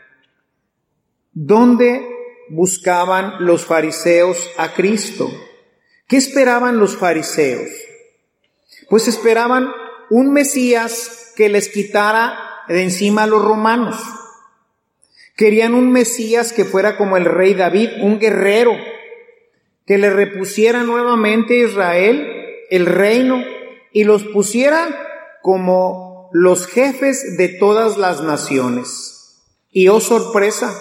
donde 1.31 2.07
buscaban 2.49 3.43
los 3.43 3.65
fariseos 3.65 4.51
a 4.57 4.75
Cristo. 4.75 5.31
¿Qué 6.07 6.17
esperaban 6.17 6.77
los 6.77 6.97
fariseos? 6.97 7.67
Pues 8.91 9.07
esperaban 9.07 9.71
un 10.11 10.31
Mesías 10.33 11.33
que 11.35 11.49
les 11.49 11.69
quitara 11.69 12.37
de 12.67 12.83
encima 12.83 13.23
a 13.23 13.27
los 13.27 13.43
romanos. 13.43 13.99
Querían 15.35 15.73
un 15.73 15.91
Mesías 15.91 16.53
que 16.53 16.63
fuera 16.63 16.95
como 16.95 17.17
el 17.17 17.25
rey 17.25 17.55
David, 17.55 17.89
un 18.03 18.19
guerrero, 18.19 18.77
que 19.87 19.97
le 19.97 20.11
repusiera 20.11 20.83
nuevamente 20.83 21.55
a 21.55 21.65
Israel 21.65 22.27
el 22.69 22.85
reino 22.85 23.43
y 23.91 24.03
los 24.03 24.25
pusiera 24.25 25.09
como 25.43 26.31
los 26.33 26.65
jefes 26.65 27.38
de 27.38 27.50
todas 27.50 27.97
las 27.97 28.23
naciones. 28.23 29.43
Y 29.69 29.89
oh 29.89 30.00
sorpresa, 30.00 30.75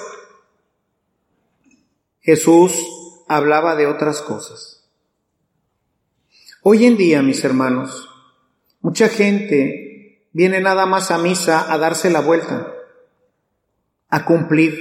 Jesús 2.20 2.72
hablaba 3.28 3.76
de 3.76 3.86
otras 3.86 4.22
cosas. 4.22 4.88
Hoy 6.62 6.86
en 6.86 6.96
día, 6.96 7.20
mis 7.20 7.44
hermanos, 7.44 8.08
Mucha 8.82 9.08
gente 9.08 10.26
viene 10.32 10.60
nada 10.60 10.86
más 10.86 11.12
a 11.12 11.18
misa 11.18 11.72
a 11.72 11.78
darse 11.78 12.10
la 12.10 12.18
vuelta, 12.18 12.74
a 14.08 14.24
cumplir, 14.24 14.76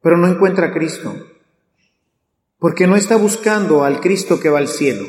pero 0.00 0.16
no 0.16 0.26
encuentra 0.26 0.68
a 0.68 0.72
Cristo, 0.72 1.14
porque 2.58 2.86
no 2.86 2.96
está 2.96 3.16
buscando 3.16 3.84
al 3.84 4.00
Cristo 4.00 4.40
que 4.40 4.48
va 4.48 4.58
al 4.58 4.68
cielo. 4.68 5.04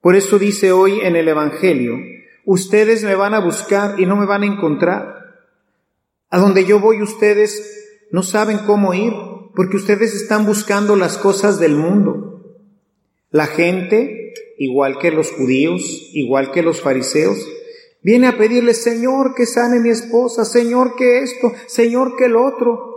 Por 0.00 0.16
eso 0.16 0.40
dice 0.40 0.72
hoy 0.72 0.98
en 1.02 1.14
el 1.14 1.28
Evangelio, 1.28 1.98
ustedes 2.46 3.02
me 3.02 3.16
van 3.16 3.34
a 3.34 3.40
buscar 3.40 4.00
y 4.00 4.06
no 4.06 4.16
me 4.16 4.24
van 4.24 4.44
a 4.44 4.46
encontrar. 4.46 5.16
A 6.30 6.38
donde 6.38 6.64
yo 6.64 6.80
voy 6.80 7.02
ustedes 7.02 8.08
no 8.10 8.22
saben 8.22 8.58
cómo 8.58 8.94
ir, 8.94 9.12
porque 9.54 9.76
ustedes 9.76 10.14
están 10.14 10.46
buscando 10.46 10.96
las 10.96 11.18
cosas 11.18 11.58
del 11.58 11.74
mundo. 11.74 12.56
La 13.30 13.46
gente, 13.46 14.32
igual 14.58 14.98
que 14.98 15.10
los 15.10 15.32
judíos, 15.32 15.82
igual 16.12 16.52
que 16.52 16.62
los 16.62 16.80
fariseos, 16.80 17.38
viene 18.00 18.28
a 18.28 18.38
pedirle, 18.38 18.74
Señor, 18.74 19.34
que 19.34 19.44
sane 19.44 19.80
mi 19.80 19.90
esposa, 19.90 20.44
Señor, 20.44 20.94
que 20.94 21.22
esto, 21.22 21.52
Señor, 21.66 22.16
que 22.16 22.26
el 22.26 22.36
otro. 22.36 22.94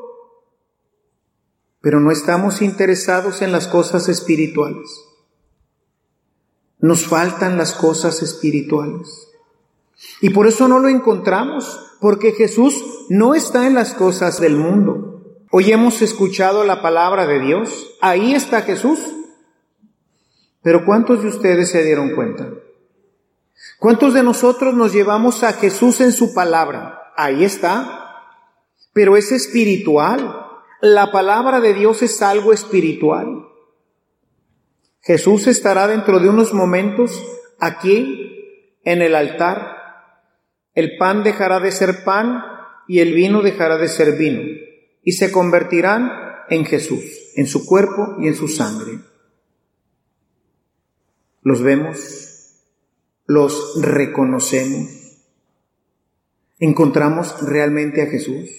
Pero 1.82 2.00
no 2.00 2.12
estamos 2.12 2.62
interesados 2.62 3.41
en 3.41 3.51
las 3.51 3.68
cosas 3.68 4.10
espirituales. 4.10 5.06
Nos 6.77 7.08
faltan 7.08 7.58
las 7.58 7.74
cosas 7.74 8.22
espirituales. 8.22 9.28
Y 10.22 10.29
por 10.29 10.48
eso 10.48 10.68
no 10.68 10.79
lo 10.79 10.89
encontramos, 10.89 11.98
porque 12.00 12.32
Jesús 12.32 13.06
no 13.10 13.36
está 13.36 13.68
en 13.68 13.74
las 13.74 13.94
cosas 13.94 14.39
del 14.39 14.56
mundo. 14.56 15.24
Hoy 15.51 15.72
hemos 15.72 16.01
escuchado 16.01 16.63
la 16.63 16.82
palabra 16.82 17.25
de 17.25 17.39
Dios, 17.39 17.98
ahí 18.01 18.34
está 18.34 18.62
Jesús. 18.62 19.00
Pero 20.62 20.86
¿cuántos 20.86 21.24
de 21.24 21.29
ustedes 21.29 21.72
se 21.72 21.84
dieron 21.84 22.15
cuenta? 22.15 22.50
¿Cuántos 23.79 24.13
de 24.13 24.24
nosotros 24.24 24.74
nos 24.74 24.94
llevamos 24.94 25.44
a 25.44 25.53
Jesús 25.53 26.01
en 26.01 26.12
su 26.12 26.34
palabra? 26.34 27.13
Ahí 27.15 27.44
está. 27.44 28.36
Pero 28.94 29.18
es 29.18 29.32
espiritual. 29.32 30.46
La 30.82 31.12
palabra 31.12 31.60
de 31.62 31.74
Dios 31.74 32.01
es 32.01 32.22
algo 32.22 32.53
espiritual. 32.53 33.46
Jesús 35.01 35.48
estará 35.48 35.88
dentro 35.88 36.20
de 36.20 36.29
unos 36.29 36.53
momentos 36.53 37.24
aquí 37.60 38.77
en 38.84 39.01
el 39.01 39.15
altar 39.15 39.78
el 40.79 40.98
pan 40.98 41.24
dejará 41.24 41.59
de 41.59 41.71
ser 41.71 42.03
pan 42.03 42.43
y 42.88 43.00
el 43.00 43.13
vino 43.13 43.41
dejará 43.41 43.77
de 43.77 43.88
ser 43.88 44.17
vino, 44.17 44.41
y 45.03 45.12
se 45.12 45.31
convertirán 45.31 46.12
en 46.50 46.65
Jesús, 46.65 47.03
en 47.36 47.45
su 47.45 47.65
cuerpo 47.65 48.15
y 48.19 48.27
en 48.27 48.36
su 48.36 48.48
sangre. 48.48 49.00
Los 51.43 51.62
vemos, 51.62 52.55
los 53.27 53.79
reconocemos, 53.81 54.89
encontramos 56.59 57.41
realmente 57.41 58.01
a 58.01 58.07
Jesús. 58.07 58.50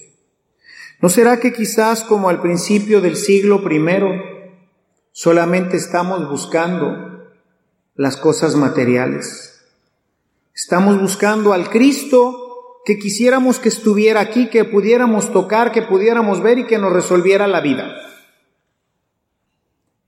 ¿No 1.03 1.09
será 1.09 1.41
que 1.41 1.53
quizás 1.53 2.05
como 2.05 2.29
al 2.29 2.41
principio 2.41 3.01
del 3.01 3.17
siglo 3.17 3.63
I 3.69 3.81
solamente 5.13 5.77
estamos 5.77 6.29
buscando 6.29 7.33
las 7.97 8.17
cosas 8.17 8.55
materiales? 8.55 9.50
Estamos 10.55 11.01
buscando 11.01 11.53
al 11.53 11.71
Cristo 11.71 12.81
que 12.85 12.99
quisiéramos 12.99 13.59
que 13.59 13.69
estuviera 13.69 14.21
aquí, 14.21 14.49
que 14.49 14.65
pudiéramos 14.65 15.33
tocar, 15.33 15.71
que 15.73 15.83
pudiéramos 15.83 16.43
ver 16.43 16.59
y 16.59 16.67
que 16.67 16.79
nos 16.79 16.93
resolviera 16.93 17.47
la 17.47 17.61
vida. 17.61 17.95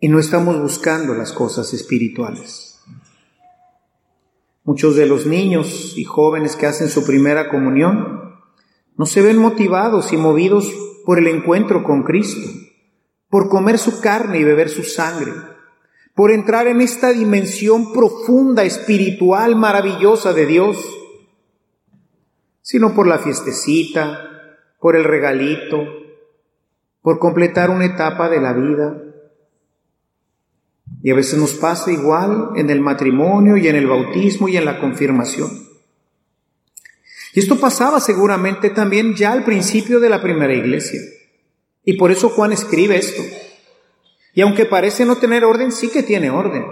Y 0.01 0.09
no 0.09 0.19
estamos 0.19 0.61
buscando 0.61 1.15
las 1.15 1.33
cosas 1.33 1.73
espirituales. 1.75 2.81
Muchos 4.65 4.97
de 4.97 5.07
los 5.07 5.27
niños 5.27 5.95
y 5.97 6.05
jóvenes 6.05 6.57
que 6.57 6.67
hacen 6.67 6.89
su 6.89 7.05
primera 7.05 7.49
comunión 7.49 8.41
no 8.97 9.07
se 9.07 9.23
ven 9.23 9.39
motivados 9.39 10.13
y 10.13 10.17
movidos 10.17 10.73
por 11.05 11.19
el 11.19 11.29
encuentro 11.29 11.85
con 11.85 12.03
Cristo, 12.03 12.49
por 13.29 13.49
comer 13.49 13.79
su 13.79 14.01
carne 14.01 14.39
y 14.39 14.45
beber 14.45 14.69
su 14.69 14.83
sangre 14.83 15.33
por 16.15 16.31
entrar 16.31 16.67
en 16.67 16.81
esta 16.81 17.13
dimensión 17.13 17.93
profunda, 17.93 18.65
espiritual, 18.65 19.57
maravillosa 19.57 20.33
de 20.33 20.47
Dios, 20.47 20.77
sino 22.61 22.95
por 22.95 23.07
la 23.07 23.19
fiestecita, 23.19 24.57
por 24.79 24.97
el 24.97 25.05
regalito, 25.05 25.85
por 27.01 27.19
completar 27.19 27.71
una 27.71 27.87
etapa 27.87 28.29
de 28.29 28.41
la 28.41 28.53
vida. 28.53 29.03
Y 31.03 31.11
a 31.11 31.15
veces 31.15 31.39
nos 31.39 31.55
pasa 31.55 31.91
igual 31.91 32.51
en 32.57 32.71
el 32.71 32.81
matrimonio 32.81 33.57
y 33.57 33.67
en 33.69 33.77
el 33.77 33.87
bautismo 33.87 34.49
y 34.49 34.57
en 34.57 34.65
la 34.65 34.79
confirmación. 34.79 35.51
Y 37.35 37.41
esto 37.41 37.59
pasaba 37.59 37.99
seguramente 37.99 38.71
también 38.71 39.15
ya 39.15 39.33
al 39.33 39.45
principio 39.45 40.01
de 40.01 40.11
la 40.11 40.23
primera 40.23 40.55
iglesia. 40.55 41.01
Y 41.85 41.95
por 41.95 42.13
eso 42.13 42.29
Juan 42.29 42.53
escribe 42.53 42.99
esto. 42.99 43.23
Y 44.35 44.41
aunque 44.41 44.65
parece 44.65 45.05
no 45.05 45.17
tener 45.17 45.45
orden, 45.45 45.73
sí 45.73 45.89
que 45.91 46.03
tiene 46.03 46.31
orden. 46.31 46.65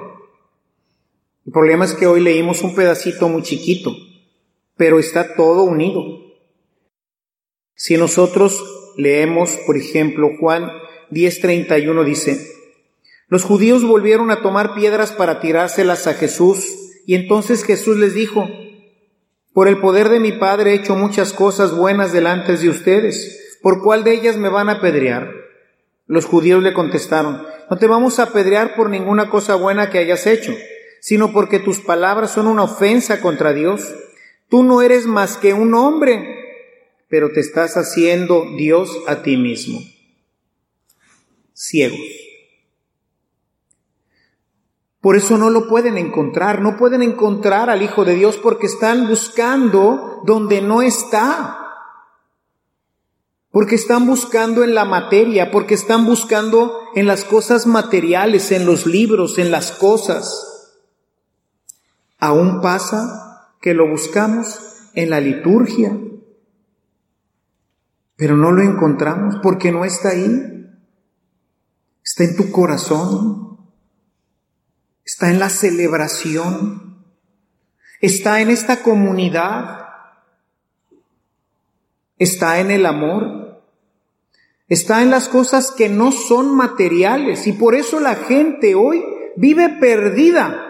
El 1.47 1.53
problema 1.53 1.85
es 1.85 1.95
que 1.95 2.07
hoy 2.07 2.21
leímos 2.21 2.63
un 2.63 2.75
pedacito 2.75 3.29
muy 3.29 3.43
chiquito, 3.43 3.95
pero 4.77 4.99
está 4.99 5.35
todo 5.35 5.65
unido. 5.65 6.03
Si 7.75 7.97
nosotros 7.97 8.63
leemos, 8.97 9.57
por 9.67 9.77
ejemplo, 9.77 10.31
Juan 10.39 10.71
10:31 11.11 12.05
dice, 12.05 12.47
los 13.29 13.45
judíos 13.45 13.85
volvieron 13.85 14.31
a 14.31 14.43
tomar 14.43 14.75
piedras 14.75 15.13
para 15.13 15.41
tirárselas 15.41 16.07
a 16.07 16.15
Jesús, 16.15 16.67
y 17.07 17.15
entonces 17.15 17.65
Jesús 17.65 17.97
les 17.97 18.15
dijo, 18.15 18.49
por 19.53 19.67
el 19.67 19.81
poder 19.81 20.09
de 20.09 20.21
mi 20.21 20.33
Padre 20.33 20.73
he 20.73 20.75
hecho 20.75 20.95
muchas 20.95 21.33
cosas 21.33 21.75
buenas 21.75 22.13
delante 22.13 22.57
de 22.57 22.69
ustedes, 22.69 23.59
¿por 23.63 23.83
cuál 23.83 24.05
de 24.05 24.15
ellas 24.15 24.37
me 24.37 24.49
van 24.49 24.69
a 24.69 24.75
apedrear? 24.75 25.40
Los 26.11 26.25
judíos 26.25 26.61
le 26.61 26.73
contestaron, 26.73 27.47
no 27.71 27.79
te 27.79 27.87
vamos 27.87 28.19
a 28.19 28.25
apedrear 28.25 28.75
por 28.75 28.91
ninguna 28.91 29.31
cosa 29.31 29.55
buena 29.55 29.91
que 29.91 29.99
hayas 29.99 30.27
hecho, 30.27 30.53
sino 31.01 31.33
porque 31.33 31.61
tus 31.61 31.79
palabras 31.79 32.33
son 32.33 32.49
una 32.49 32.65
ofensa 32.65 33.21
contra 33.21 33.53
Dios. 33.53 33.95
Tú 34.49 34.65
no 34.65 34.83
eres 34.83 35.07
más 35.07 35.37
que 35.37 35.53
un 35.53 35.73
hombre, 35.73 36.27
pero 37.09 37.31
te 37.31 37.39
estás 37.39 37.77
haciendo 37.77 38.45
Dios 38.57 38.91
a 39.07 39.23
ti 39.23 39.37
mismo. 39.37 39.79
Ciegos. 41.55 42.01
Por 45.01 45.15
eso 45.15 45.39
no 45.39 45.49
lo 45.49 45.69
pueden 45.69 45.97
encontrar, 45.97 46.61
no 46.61 46.77
pueden 46.77 47.03
encontrar 47.03 47.71
al 47.71 47.83
Hijo 47.83 48.05
de 48.05 48.17
Dios 48.17 48.37
porque 48.37 48.67
están 48.67 49.07
buscando 49.07 50.23
donde 50.27 50.61
no 50.61 50.83
está 50.83 51.60
porque 53.51 53.75
están 53.75 54.07
buscando 54.07 54.63
en 54.63 54.75
la 54.75 54.85
materia, 54.85 55.51
porque 55.51 55.75
están 55.75 56.07
buscando 56.07 56.81
en 56.95 57.07
las 57.07 57.25
cosas 57.25 57.67
materiales, 57.67 58.53
en 58.53 58.65
los 58.65 58.87
libros, 58.87 59.39
en 59.39 59.51
las 59.51 59.73
cosas. 59.73 60.79
Aún 62.19 62.61
pasa 62.61 63.49
que 63.61 63.75
lo 63.75 63.89
buscamos 63.89 64.61
en 64.95 65.11
la 65.11 65.21
liturgia, 65.21 65.99
pero 68.17 68.37
no 68.37 68.53
lo 68.53 68.63
encontramos 68.63 69.37
porque 69.43 69.73
no 69.73 69.85
está 69.85 70.11
ahí. 70.11 70.47
Está 72.05 72.25
en 72.25 72.37
tu 72.37 72.51
corazón, 72.51 73.59
está 75.05 75.31
en 75.31 75.39
la 75.39 75.49
celebración, 75.49 77.05
está 78.01 78.41
en 78.41 78.51
esta 78.51 78.83
comunidad, 78.83 79.87
está 82.19 82.61
en 82.61 82.71
el 82.71 82.87
amor 82.87 83.40
está 84.71 85.03
en 85.03 85.11
las 85.11 85.29
cosas 85.29 85.73
que 85.73 85.91
no 85.91 86.13
son 86.13 86.55
materiales 86.55 87.47
y 87.47 87.53
por 87.53 87.75
eso 87.75 88.01
la 88.01 88.15
gente 88.15 88.75
hoy 88.75 89.05
vive 89.37 89.69
perdida. 89.81 90.67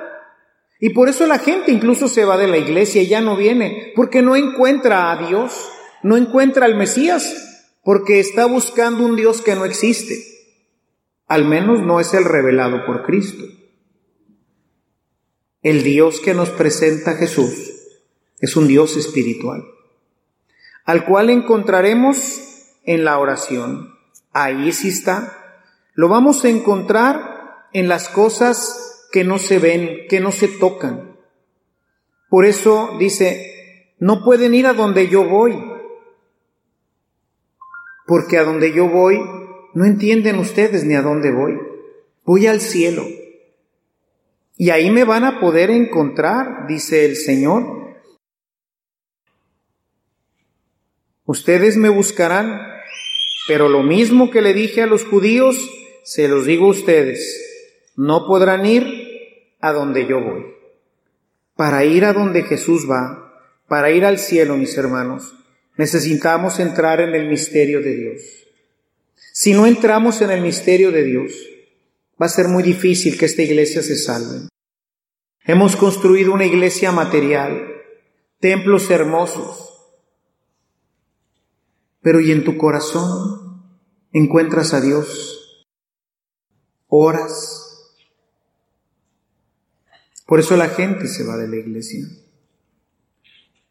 Y 0.81 0.91
por 0.91 1.11
eso 1.11 1.27
la 1.27 1.39
gente 1.39 1.71
incluso 1.71 2.09
se 2.09 2.25
va 2.25 2.39
de 2.39 2.49
la 2.49 2.57
iglesia 2.57 3.03
y 3.03 3.09
ya 3.09 3.21
no 3.21 3.37
viene, 3.37 3.93
porque 3.95 4.23
no 4.23 4.35
encuentra 4.35 5.13
a 5.13 5.29
Dios, 5.29 5.53
no 6.03 6.17
encuentra 6.17 6.65
al 6.65 6.75
Mesías, 6.75 7.77
porque 7.85 8.19
está 8.19 8.47
buscando 8.47 9.05
un 9.05 9.15
Dios 9.15 9.43
que 9.43 9.55
no 9.55 9.67
existe. 9.67 10.17
Al 11.27 11.45
menos 11.45 11.83
no 11.83 12.01
es 12.01 12.15
el 12.15 12.25
revelado 12.25 12.87
por 12.87 13.05
Cristo. 13.05 13.45
El 15.63 15.83
Dios 15.83 16.21
que 16.21 16.33
nos 16.33 16.49
presenta 16.49 17.17
Jesús 17.17 17.53
es 18.39 18.57
un 18.57 18.67
Dios 18.67 18.97
espiritual, 18.97 19.63
al 20.87 21.05
cual 21.05 21.29
encontraremos 21.29 22.50
en 22.85 23.05
la 23.05 23.19
oración. 23.19 23.95
Ahí 24.33 24.73
sí 24.73 24.89
está. 24.89 25.37
Lo 25.95 26.09
vamos 26.09 26.45
a 26.45 26.49
encontrar 26.49 27.69
en 27.73 27.89
las 27.89 28.09
cosas 28.09 29.07
que 29.13 29.25
no 29.25 29.39
se 29.39 29.59
ven, 29.59 30.07
que 30.09 30.21
no 30.21 30.33
se 30.33 30.49
tocan. 30.49 31.17
Por 32.29 32.45
eso 32.45 32.97
dice, 32.99 33.95
no 33.99 34.25
pueden 34.25 34.55
ir 34.55 34.67
a 34.67 34.73
donde 34.73 35.09
yo 35.09 35.25
voy, 35.29 35.57
porque 38.07 38.39
a 38.39 38.45
donde 38.45 38.73
yo 38.73 38.89
voy 38.89 39.21
no 39.73 39.85
entienden 39.85 40.39
ustedes 40.39 40.85
ni 40.85 40.95
a 40.95 41.03
dónde 41.03 41.31
voy. 41.31 41.59
Voy 42.25 42.47
al 42.47 42.61
cielo. 42.61 43.05
Y 44.57 44.71
ahí 44.71 44.91
me 44.91 45.05
van 45.05 45.25
a 45.25 45.41
poder 45.41 45.71
encontrar, 45.71 46.67
dice 46.67 47.05
el 47.05 47.17
Señor. 47.17 47.81
Ustedes 51.25 51.77
me 51.77 51.89
buscarán, 51.89 52.61
pero 53.51 53.69
lo 53.69 53.83
mismo 53.83 54.31
que 54.31 54.43
le 54.43 54.55
dije 54.55 54.81
a 54.81 54.87
los 54.87 55.05
judíos, 55.05 55.59
se 56.05 56.29
los 56.29 56.47
digo 56.47 56.67
a 56.67 56.71
ustedes, 56.71 57.91
no 57.97 58.25
podrán 58.25 58.65
ir 58.65 59.57
a 59.59 59.73
donde 59.73 60.07
yo 60.07 60.21
voy. 60.21 60.47
Para 61.57 61.85
ir 61.85 62.05
a 62.05 62.13
donde 62.13 62.45
Jesús 62.45 62.89
va, 62.89 63.43
para 63.67 63.91
ir 63.91 64.05
al 64.05 64.21
cielo, 64.21 64.57
mis 64.57 64.79
hermanos, 64.79 65.35
necesitamos 65.77 66.61
entrar 66.61 67.01
en 67.01 67.13
el 67.17 67.29
misterio 67.29 67.81
de 67.81 67.97
Dios. 67.97 68.23
Si 69.33 69.53
no 69.53 69.67
entramos 69.67 70.23
en 70.23 70.31
el 70.31 70.43
misterio 70.43 70.93
de 70.93 71.03
Dios, 71.03 71.33
va 72.23 72.27
a 72.27 72.29
ser 72.29 72.47
muy 72.47 72.63
difícil 72.63 73.19
que 73.19 73.25
esta 73.25 73.43
iglesia 73.43 73.83
se 73.83 73.97
salve. 73.97 74.47
Hemos 75.45 75.75
construido 75.75 76.33
una 76.33 76.47
iglesia 76.47 76.93
material, 76.93 77.67
templos 78.39 78.89
hermosos, 78.93 79.70
pero 82.03 82.21
¿y 82.21 82.33
en 82.33 82.45
tu 82.45 82.57
corazón 82.57 83.63
encuentras 84.13 84.73
a 84.73 84.81
Dios? 84.81 85.67
¿Oras? 86.89 87.95
Por 90.27 90.41
eso 90.41 90.57
la 90.57 90.69
gente 90.69 91.09
se 91.09 91.25
va 91.25 91.37
de 91.37 91.49
la 91.49 91.57
iglesia. 91.57 92.07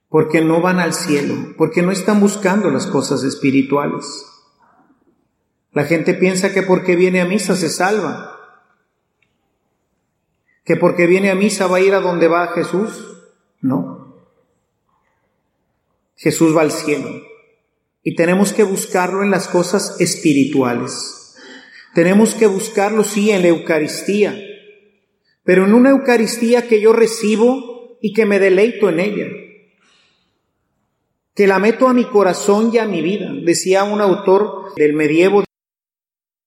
Porque 0.09 0.41
no 0.41 0.61
van 0.61 0.79
al 0.79 0.93
cielo, 0.93 1.53
porque 1.57 1.81
no 1.81 1.91
están 1.91 2.19
buscando 2.19 2.69
las 2.69 2.87
cosas 2.87 3.23
espirituales. 3.23 4.25
La 5.71 5.85
gente 5.85 6.13
piensa 6.13 6.51
que 6.51 6.63
porque 6.63 6.95
viene 6.95 7.21
a 7.21 7.25
misa 7.25 7.55
se 7.55 7.69
salva, 7.69 8.35
que 10.65 10.75
porque 10.75 11.07
viene 11.07 11.29
a 11.29 11.35
misa 11.35 11.67
va 11.67 11.77
a 11.77 11.81
ir 11.81 11.93
a 11.93 11.99
donde 11.99 12.27
va 12.27 12.47
Jesús. 12.47 13.05
No. 13.61 14.15
Jesús 16.15 16.55
va 16.55 16.61
al 16.61 16.71
cielo 16.71 17.29
y 18.09 18.15
tenemos 18.15 18.53
que 18.53 18.63
buscarlo 18.63 19.21
en 19.21 19.29
las 19.29 19.47
cosas 19.47 20.01
espirituales. 20.01 21.35
Tenemos 21.93 22.33
que 22.33 22.47
buscarlo, 22.47 23.03
sí, 23.03 23.29
en 23.29 23.43
la 23.43 23.49
Eucaristía, 23.49 24.35
pero 25.43 25.65
en 25.65 25.75
una 25.75 25.91
Eucaristía 25.91 26.67
que 26.67 26.81
yo 26.81 26.91
recibo 26.91 27.99
y 28.01 28.13
que 28.13 28.25
me 28.25 28.39
deleito 28.39 28.89
en 28.89 28.99
ella, 28.99 29.27
que 31.35 31.45
la 31.45 31.59
meto 31.59 31.87
a 31.87 31.93
mi 31.93 32.05
corazón 32.05 32.71
y 32.73 32.79
a 32.79 32.85
mi 32.85 33.03
vida. 33.03 33.31
Decía 33.43 33.83
un 33.83 34.01
autor 34.01 34.73
del 34.75 34.93
medievo, 34.93 35.43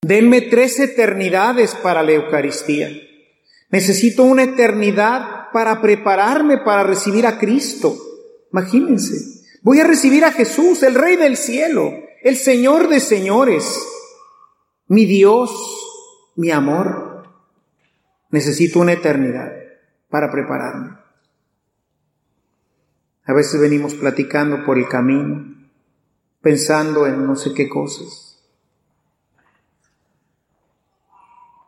denme 0.04 0.40
tres 0.40 0.80
eternidades 0.80 1.76
para 1.76 2.02
la 2.02 2.10
Eucaristía. 2.10 2.90
Necesito 3.70 4.24
una 4.24 4.42
eternidad 4.42 5.52
para 5.52 5.80
prepararme 5.80 6.58
para 6.58 6.82
recibir 6.82 7.24
a 7.24 7.38
Cristo. 7.38 7.96
Imagínense. 8.50 9.41
Voy 9.62 9.78
a 9.78 9.84
recibir 9.84 10.24
a 10.24 10.32
Jesús, 10.32 10.82
el 10.82 10.94
Rey 10.96 11.16
del 11.16 11.36
cielo, 11.36 11.92
el 12.22 12.36
Señor 12.36 12.88
de 12.88 12.98
señores, 12.98 13.80
mi 14.88 15.06
Dios, 15.06 15.52
mi 16.34 16.50
amor. 16.50 17.28
Necesito 18.30 18.80
una 18.80 18.92
eternidad 18.92 19.52
para 20.10 20.32
prepararme. 20.32 20.96
A 23.24 23.32
veces 23.32 23.60
venimos 23.60 23.94
platicando 23.94 24.64
por 24.64 24.78
el 24.78 24.88
camino, 24.88 25.54
pensando 26.40 27.06
en 27.06 27.24
no 27.24 27.36
sé 27.36 27.54
qué 27.54 27.68
cosas. 27.68 28.40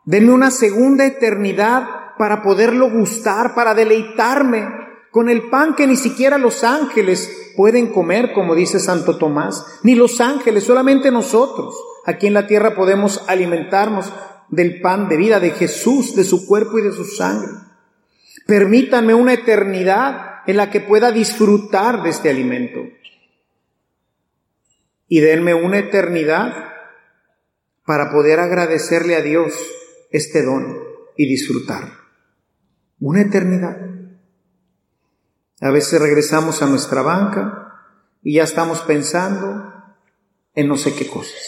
Denme 0.03 0.33
una 0.33 0.51
segunda 0.51 1.05
eternidad 1.05 2.15
para 2.17 2.43
poderlo 2.43 2.91
gustar, 2.91 3.55
para 3.55 3.73
deleitarme 3.73 4.84
con 5.15 5.29
el 5.29 5.43
pan 5.43 5.75
que 5.75 5.87
ni 5.87 5.95
siquiera 5.95 6.37
los 6.37 6.65
ángeles 6.65 7.53
pueden 7.55 7.93
comer, 7.93 8.33
como 8.33 8.53
dice 8.53 8.81
Santo 8.81 9.17
Tomás, 9.17 9.65
ni 9.81 9.95
los 9.95 10.19
ángeles, 10.19 10.65
solamente 10.65 11.09
nosotros. 11.09 11.73
Aquí 12.05 12.27
en 12.27 12.33
la 12.33 12.47
tierra 12.47 12.75
podemos 12.75 13.23
alimentarnos 13.29 14.11
del 14.49 14.81
pan 14.81 15.07
de 15.07 15.15
vida 15.15 15.39
de 15.39 15.51
Jesús, 15.51 16.17
de 16.17 16.25
su 16.25 16.45
cuerpo 16.45 16.79
y 16.79 16.81
de 16.81 16.91
su 16.91 17.05
sangre. 17.05 17.53
Permítanme 18.45 19.13
una 19.13 19.31
eternidad 19.31 20.41
en 20.47 20.57
la 20.57 20.69
que 20.69 20.81
pueda 20.81 21.13
disfrutar 21.13 22.03
de 22.03 22.09
este 22.09 22.29
alimento. 22.29 22.81
Y 25.07 25.21
denme 25.21 25.53
una 25.53 25.79
eternidad 25.79 26.73
para 27.85 28.11
poder 28.11 28.41
agradecerle 28.41 29.15
a 29.15 29.21
Dios 29.21 29.53
este 30.11 30.43
don 30.43 30.77
y 31.15 31.25
disfrutar. 31.25 31.89
Una 32.99 33.21
eternidad. 33.21 33.94
A 35.65 35.71
veces 35.71 35.99
regresamos 35.99 36.61
a 36.61 36.67
nuestra 36.67 37.01
banca 37.01 37.73
y 38.21 38.35
ya 38.35 38.43
estamos 38.43 38.81
pensando 38.81 39.73
en 40.53 40.67
no 40.67 40.77
sé 40.77 40.93
qué 40.93 41.07
cosas. 41.07 41.41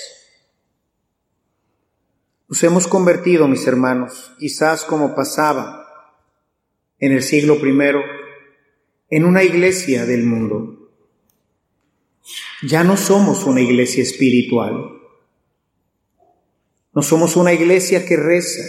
Nos 2.48 2.64
hemos 2.64 2.88
convertido, 2.88 3.48
mis 3.48 3.68
hermanos, 3.68 4.32
quizás 4.40 4.86
como 4.86 5.14
pasaba 5.14 5.86
en 6.98 7.12
el 7.12 7.22
siglo 7.22 7.58
I, 7.64 7.78
en 9.12 9.24
una 9.24 9.44
iglesia 9.44 10.08
del 10.08 10.24
mundo. 10.24 10.90
Ya 12.64 12.84
no 12.84 12.98
somos 12.98 13.44
una 13.44 13.62
iglesia 13.62 14.02
espiritual. 14.02 14.94
No 16.92 17.04
somos 17.04 17.36
una 17.36 17.54
iglesia 17.54 18.04
que 18.04 18.18
reza. 18.18 18.64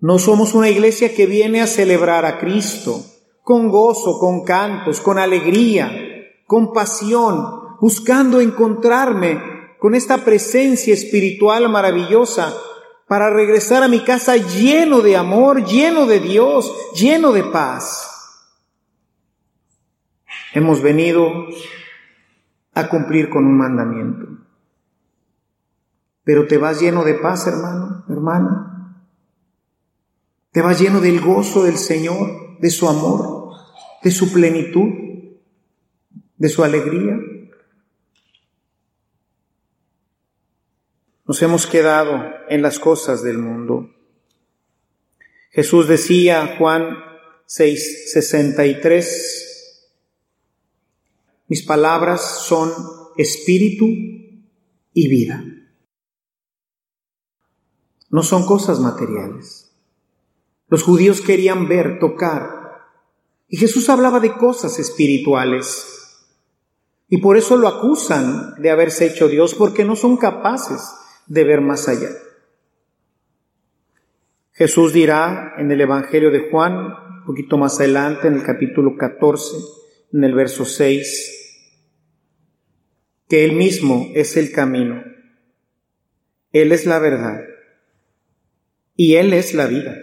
No 0.00 0.18
somos 0.18 0.54
una 0.54 0.70
iglesia 0.70 1.14
que 1.14 1.26
viene 1.26 1.60
a 1.60 1.66
celebrar 1.66 2.24
a 2.24 2.38
Cristo 2.38 3.04
con 3.48 3.70
gozo, 3.70 4.18
con 4.18 4.44
cantos, 4.44 5.00
con 5.00 5.18
alegría, 5.18 5.90
con 6.44 6.74
pasión, 6.74 7.78
buscando 7.80 8.42
encontrarme 8.42 9.40
con 9.78 9.94
esta 9.94 10.18
presencia 10.22 10.92
espiritual 10.92 11.66
maravillosa 11.70 12.54
para 13.06 13.30
regresar 13.30 13.82
a 13.82 13.88
mi 13.88 14.04
casa 14.04 14.36
lleno 14.36 15.00
de 15.00 15.16
amor, 15.16 15.64
lleno 15.64 16.04
de 16.04 16.20
Dios, 16.20 16.70
lleno 16.94 17.32
de 17.32 17.44
paz. 17.44 18.52
Hemos 20.52 20.82
venido 20.82 21.32
a 22.74 22.86
cumplir 22.90 23.30
con 23.30 23.46
un 23.46 23.56
mandamiento. 23.56 24.26
Pero 26.22 26.46
te 26.46 26.58
vas 26.58 26.82
lleno 26.82 27.02
de 27.02 27.14
paz, 27.14 27.46
hermano, 27.46 28.04
hermana. 28.10 28.94
Te 30.52 30.60
vas 30.60 30.78
lleno 30.78 31.00
del 31.00 31.22
gozo 31.22 31.64
del 31.64 31.78
Señor, 31.78 32.58
de 32.60 32.68
su 32.68 32.86
amor 32.86 33.37
de 34.02 34.10
su 34.10 34.32
plenitud, 34.32 34.88
de 36.36 36.48
su 36.48 36.62
alegría. 36.62 37.18
Nos 41.26 41.42
hemos 41.42 41.66
quedado 41.66 42.32
en 42.48 42.62
las 42.62 42.78
cosas 42.78 43.22
del 43.22 43.38
mundo. 43.38 43.90
Jesús 45.50 45.88
decía, 45.88 46.56
Juan 46.58 46.96
6, 47.46 48.12
63, 48.12 49.88
mis 51.48 51.62
palabras 51.64 52.44
son 52.46 52.70
espíritu 53.16 53.86
y 53.86 55.08
vida. 55.08 55.44
No 58.10 58.22
son 58.22 58.46
cosas 58.46 58.80
materiales. 58.80 59.70
Los 60.68 60.82
judíos 60.82 61.20
querían 61.20 61.68
ver, 61.68 61.98
tocar, 61.98 62.57
y 63.48 63.56
Jesús 63.56 63.88
hablaba 63.88 64.20
de 64.20 64.34
cosas 64.34 64.78
espirituales. 64.78 65.86
Y 67.08 67.18
por 67.18 67.38
eso 67.38 67.56
lo 67.56 67.68
acusan 67.68 68.54
de 68.60 68.70
haberse 68.70 69.06
hecho 69.06 69.28
Dios, 69.28 69.54
porque 69.54 69.84
no 69.84 69.96
son 69.96 70.18
capaces 70.18 70.82
de 71.26 71.44
ver 71.44 71.62
más 71.62 71.88
allá. 71.88 72.10
Jesús 74.52 74.92
dirá 74.92 75.54
en 75.56 75.70
el 75.70 75.80
Evangelio 75.80 76.30
de 76.30 76.50
Juan, 76.50 76.74
un 76.76 77.24
poquito 77.24 77.56
más 77.56 77.78
adelante, 77.78 78.28
en 78.28 78.34
el 78.34 78.42
capítulo 78.42 78.96
14, 78.96 79.56
en 80.12 80.24
el 80.24 80.34
verso 80.34 80.66
6, 80.66 81.38
que 83.28 83.44
Él 83.44 83.52
mismo 83.52 84.08
es 84.14 84.36
el 84.36 84.52
camino, 84.52 85.02
Él 86.52 86.72
es 86.72 86.86
la 86.86 86.98
verdad 86.98 87.40
y 88.96 89.14
Él 89.14 89.32
es 89.32 89.54
la 89.54 89.66
vida. 89.66 89.96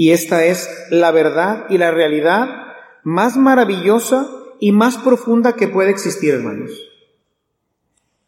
Y 0.00 0.12
esta 0.12 0.46
es 0.46 0.66
la 0.88 1.10
verdad 1.10 1.66
y 1.68 1.76
la 1.76 1.90
realidad 1.90 2.48
más 3.04 3.36
maravillosa 3.36 4.30
y 4.58 4.72
más 4.72 4.96
profunda 4.96 5.56
que 5.56 5.68
puede 5.68 5.90
existir, 5.90 6.32
hermanos. 6.32 6.70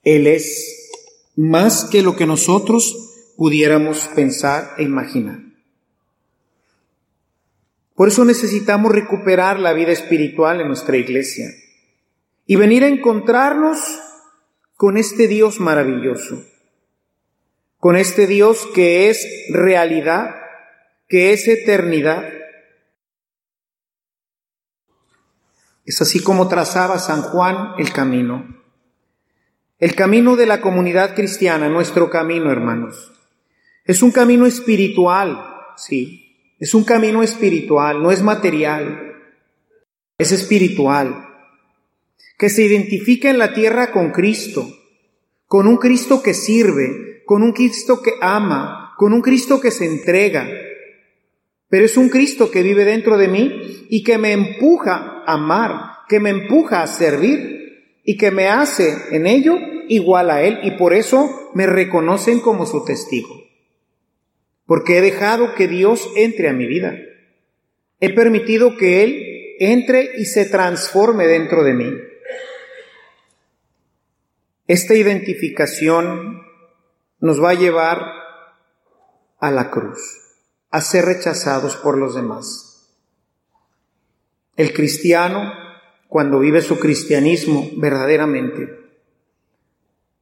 Él 0.02 0.26
es 0.26 0.90
más 1.34 1.86
que 1.86 2.02
lo 2.02 2.14
que 2.14 2.26
nosotros 2.26 3.32
pudiéramos 3.38 4.10
pensar 4.14 4.74
e 4.76 4.82
imaginar. 4.82 5.40
Por 7.94 8.08
eso 8.08 8.26
necesitamos 8.26 8.92
recuperar 8.92 9.58
la 9.58 9.72
vida 9.72 9.92
espiritual 9.92 10.60
en 10.60 10.68
nuestra 10.68 10.98
iglesia 10.98 11.46
y 12.44 12.56
venir 12.56 12.84
a 12.84 12.88
encontrarnos 12.88 13.78
con 14.74 14.98
este 14.98 15.26
Dios 15.26 15.58
maravilloso, 15.58 16.44
con 17.78 17.96
este 17.96 18.26
Dios 18.26 18.68
que 18.74 19.08
es 19.08 19.26
realidad, 19.48 20.41
que 21.12 21.34
es 21.34 21.46
eternidad. 21.46 22.26
Es 25.84 26.00
así 26.00 26.20
como 26.22 26.48
trazaba 26.48 26.98
San 26.98 27.20
Juan 27.20 27.74
el 27.76 27.92
camino. 27.92 28.56
El 29.78 29.94
camino 29.94 30.36
de 30.36 30.46
la 30.46 30.62
comunidad 30.62 31.14
cristiana, 31.14 31.68
nuestro 31.68 32.08
camino, 32.08 32.50
hermanos. 32.50 33.12
Es 33.84 34.02
un 34.02 34.10
camino 34.10 34.46
espiritual, 34.46 35.38
sí. 35.76 36.34
Es 36.58 36.72
un 36.72 36.82
camino 36.82 37.22
espiritual, 37.22 38.02
no 38.02 38.10
es 38.10 38.22
material. 38.22 39.14
Es 40.16 40.32
espiritual. 40.32 41.28
Que 42.38 42.48
se 42.48 42.62
identifica 42.62 43.28
en 43.28 43.36
la 43.36 43.52
tierra 43.52 43.92
con 43.92 44.12
Cristo, 44.12 44.66
con 45.46 45.66
un 45.66 45.76
Cristo 45.76 46.22
que 46.22 46.32
sirve, 46.32 47.22
con 47.26 47.42
un 47.42 47.52
Cristo 47.52 48.00
que 48.00 48.12
ama, 48.22 48.94
con 48.96 49.12
un 49.12 49.20
Cristo 49.20 49.60
que 49.60 49.70
se 49.70 49.84
entrega. 49.84 50.48
Pero 51.72 51.86
es 51.86 51.96
un 51.96 52.10
Cristo 52.10 52.50
que 52.50 52.62
vive 52.62 52.84
dentro 52.84 53.16
de 53.16 53.28
mí 53.28 53.86
y 53.88 54.04
que 54.04 54.18
me 54.18 54.32
empuja 54.32 55.22
a 55.24 55.32
amar, 55.32 56.04
que 56.06 56.20
me 56.20 56.28
empuja 56.28 56.82
a 56.82 56.86
servir 56.86 57.96
y 58.04 58.18
que 58.18 58.30
me 58.30 58.48
hace 58.48 58.94
en 59.16 59.26
ello 59.26 59.56
igual 59.88 60.28
a 60.28 60.42
Él 60.42 60.58
y 60.64 60.72
por 60.72 60.92
eso 60.92 61.50
me 61.54 61.66
reconocen 61.66 62.40
como 62.40 62.66
su 62.66 62.84
testigo. 62.84 63.42
Porque 64.66 64.98
he 64.98 65.00
dejado 65.00 65.54
que 65.54 65.66
Dios 65.66 66.10
entre 66.14 66.50
a 66.50 66.52
mi 66.52 66.66
vida. 66.66 66.94
He 68.00 68.12
permitido 68.12 68.76
que 68.76 69.02
Él 69.02 69.56
entre 69.58 70.10
y 70.18 70.26
se 70.26 70.44
transforme 70.44 71.26
dentro 71.26 71.64
de 71.64 71.72
mí. 71.72 71.90
Esta 74.66 74.94
identificación 74.94 76.42
nos 77.18 77.42
va 77.42 77.52
a 77.52 77.54
llevar 77.54 78.12
a 79.40 79.50
la 79.50 79.70
cruz, 79.70 80.21
a 80.72 80.80
ser 80.80 81.04
rechazados 81.04 81.76
por 81.76 81.98
los 81.98 82.14
demás. 82.14 82.88
El 84.56 84.72
cristiano, 84.72 85.52
cuando 86.08 86.40
vive 86.40 86.62
su 86.62 86.78
cristianismo 86.78 87.68
verdaderamente, 87.76 88.80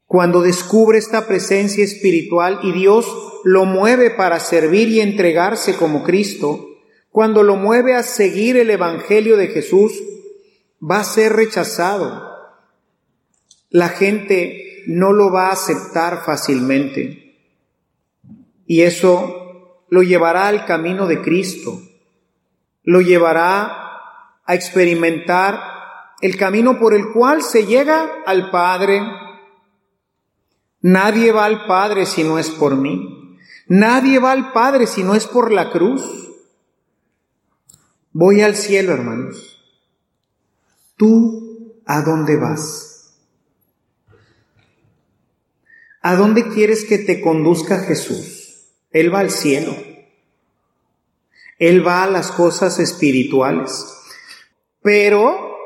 cuando 0.07 0.43
descubre 0.43 0.99
esta 0.99 1.29
presencia 1.29 1.85
espiritual 1.85 2.59
y 2.65 2.73
Dios 2.73 3.07
lo 3.45 3.65
mueve 3.65 4.11
para 4.11 4.41
servir 4.41 4.89
y 4.89 5.01
entregarse 5.01 5.77
como 5.77 6.03
Cristo, 6.03 6.67
cuando 7.11 7.45
lo 7.45 7.55
mueve 7.55 7.95
a 7.95 8.03
seguir 8.03 8.57
el 8.57 8.71
Evangelio 8.71 9.37
de 9.37 9.49
Jesús, 9.49 9.93
va 10.83 10.99
a 10.99 11.05
ser 11.05 11.35
rechazado. 11.35 12.29
La 13.69 13.89
gente 13.89 14.83
no 14.89 15.13
lo 15.13 15.31
va 15.31 15.49
a 15.49 15.53
aceptar 15.53 16.25
fácilmente. 16.25 17.37
Y 18.67 18.83
eso 18.83 19.40
lo 19.91 20.03
llevará 20.03 20.49
al 20.49 20.65
camino 20.65 21.07
de 21.07 21.21
Cristo. 21.21 21.83
Lo 22.83 23.01
llevará 23.01 24.43
a 24.45 24.55
experimentar 24.55 25.61
el 26.23 26.37
camino 26.37 26.79
por 26.79 26.95
el 26.95 27.13
cual 27.13 27.43
se 27.43 27.67
llega 27.67 28.09
al 28.27 28.51
Padre, 28.51 29.03
Nadie 30.83 31.31
va 31.33 31.45
al 31.45 31.67
Padre 31.67 32.07
si 32.07 32.25
no 32.25 32.39
es 32.39 32.51
por 32.51 32.77
mí. 32.77 33.39
Nadie 33.69 34.19
va 34.19 34.33
al 34.33 34.53
Padre 34.53 34.87
si 34.87 35.03
no 35.03 35.15
es 35.15 35.27
por 35.27 35.53
la 35.53 35.71
cruz. 35.71 36.03
Voy 38.13 38.41
al 38.41 38.57
cielo, 38.57 38.93
hermanos. 38.93 39.63
¿Tú 40.97 41.83
a 41.87 42.03
dónde 42.03 42.37
vas? 42.37 43.15
¿A 46.03 46.17
dónde 46.17 46.49
quieres 46.49 46.85
que 46.85 46.99
te 46.99 47.21
conduzca 47.21 47.81
Jesús? 47.81 48.40
Él 48.91 49.15
va 49.15 49.21
al 49.21 49.31
cielo. 49.31 49.77
Él 51.59 51.87
va 51.87 52.05
a 52.05 52.11
las 52.11 52.33
cosas 52.33 52.79
espirituales. 52.79 53.97
Pero 54.83 55.57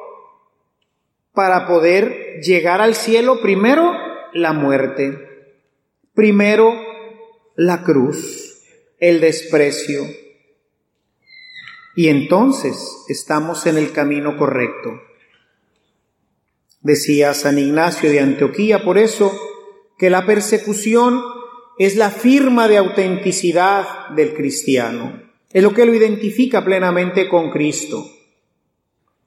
para 1.32 1.66
poder 1.66 2.40
llegar 2.42 2.80
al 2.80 2.94
cielo, 2.94 3.40
primero 3.40 3.92
la 4.32 4.52
muerte. 4.52 5.52
Primero, 6.14 6.74
la 7.56 7.82
cruz, 7.82 8.62
el 8.98 9.20
desprecio. 9.20 10.04
Y 11.96 12.08
entonces 12.08 13.04
estamos 13.08 13.66
en 13.66 13.78
el 13.78 13.92
camino 13.92 14.36
correcto. 14.36 15.00
Decía 16.80 17.34
San 17.34 17.58
Ignacio 17.58 18.10
de 18.10 18.20
Antioquía, 18.20 18.84
por 18.84 18.98
eso, 18.98 19.32
que 19.96 20.10
la 20.10 20.26
persecución 20.26 21.22
es 21.78 21.96
la 21.96 22.10
firma 22.10 22.68
de 22.68 22.78
autenticidad 22.78 24.08
del 24.10 24.34
cristiano. 24.34 25.22
Es 25.52 25.62
lo 25.62 25.72
que 25.72 25.86
lo 25.86 25.94
identifica 25.94 26.64
plenamente 26.64 27.28
con 27.28 27.50
Cristo. 27.50 28.10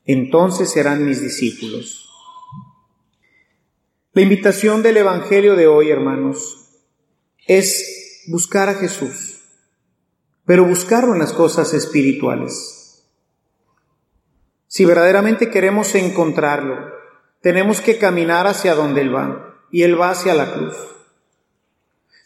Entonces 0.06 0.72
serán 0.72 1.06
mis 1.06 1.22
discípulos. 1.22 2.10
La 4.14 4.22
invitación 4.22 4.82
del 4.82 4.98
Evangelio 4.98 5.56
de 5.56 5.68
hoy, 5.68 5.90
hermanos, 5.90 6.70
es 7.46 8.24
buscar 8.28 8.70
a 8.70 8.76
Jesús, 8.76 9.42
pero 10.46 10.66
buscarlo 10.66 11.14
en 11.14 11.20
las 11.20 11.34
cosas 11.34 11.74
espirituales. 11.74 13.06
Si 14.68 14.86
verdaderamente 14.86 15.50
queremos 15.50 15.94
encontrarlo, 15.96 16.78
tenemos 17.42 17.80
que 17.80 17.98
caminar 17.98 18.48
hacia 18.48 18.76
donde 18.76 19.02
Él 19.02 19.16
va, 19.16 19.62
y 19.72 19.84
Él 19.84 20.00
va 20.00 20.10
hacia 20.10 20.34
la 20.34 20.54
cruz. 20.54 20.76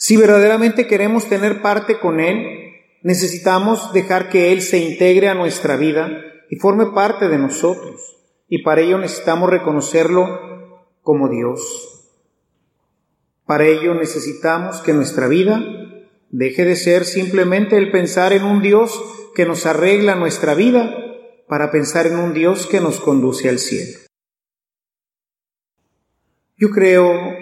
Si 0.01 0.17
verdaderamente 0.17 0.87
queremos 0.87 1.29
tener 1.29 1.61
parte 1.61 1.99
con 1.99 2.19
Él, 2.19 2.73
necesitamos 3.03 3.93
dejar 3.93 4.29
que 4.29 4.51
Él 4.51 4.63
se 4.63 4.79
integre 4.79 5.29
a 5.29 5.35
nuestra 5.35 5.75
vida 5.75 6.09
y 6.49 6.55
forme 6.55 6.87
parte 6.87 7.27
de 7.27 7.37
nosotros. 7.37 8.17
Y 8.47 8.63
para 8.63 8.81
ello 8.81 8.97
necesitamos 8.97 9.51
reconocerlo 9.51 10.87
como 11.03 11.29
Dios. 11.29 12.09
Para 13.45 13.67
ello 13.67 13.93
necesitamos 13.93 14.81
que 14.81 14.93
nuestra 14.93 15.27
vida 15.27 15.61
deje 16.31 16.65
de 16.65 16.77
ser 16.77 17.05
simplemente 17.05 17.77
el 17.77 17.91
pensar 17.91 18.33
en 18.33 18.43
un 18.43 18.63
Dios 18.63 18.99
que 19.35 19.45
nos 19.45 19.67
arregla 19.67 20.15
nuestra 20.15 20.55
vida 20.55 20.95
para 21.47 21.69
pensar 21.69 22.07
en 22.07 22.17
un 22.17 22.33
Dios 22.33 22.65
que 22.65 22.81
nos 22.81 22.99
conduce 22.99 23.49
al 23.49 23.59
cielo. 23.59 23.99
Yo 26.57 26.71
creo 26.71 27.40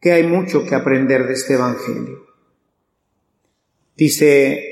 que 0.00 0.12
hay 0.12 0.26
mucho 0.26 0.64
que 0.64 0.74
aprender 0.74 1.26
de 1.26 1.34
este 1.34 1.54
Evangelio. 1.54 2.26
Dice, 3.96 4.64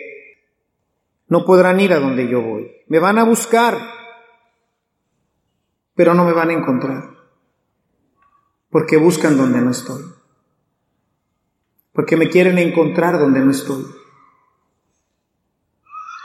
no 1.29 1.45
podrán 1.45 1.81
ir 1.81 1.93
a 1.93 2.01
donde 2.01 2.29
yo 2.29 2.41
voy, 2.41 2.71
me 2.89 2.99
van 2.99 3.19
a 3.19 3.25
buscar, 3.25 3.79
pero 5.95 6.15
no 6.15 6.25
me 6.25 6.33
van 6.33 6.51
a 6.51 6.55
encontrar 6.55 7.19
porque 8.71 8.97
buscan 8.97 9.37
donde 9.37 9.61
no 9.61 9.71
estoy, 9.71 10.05
porque 11.93 12.17
me 12.17 12.29
quieren 12.29 12.59
encontrar 12.59 13.19
donde 13.19 13.41
no 13.41 13.51
estoy. 13.51 13.87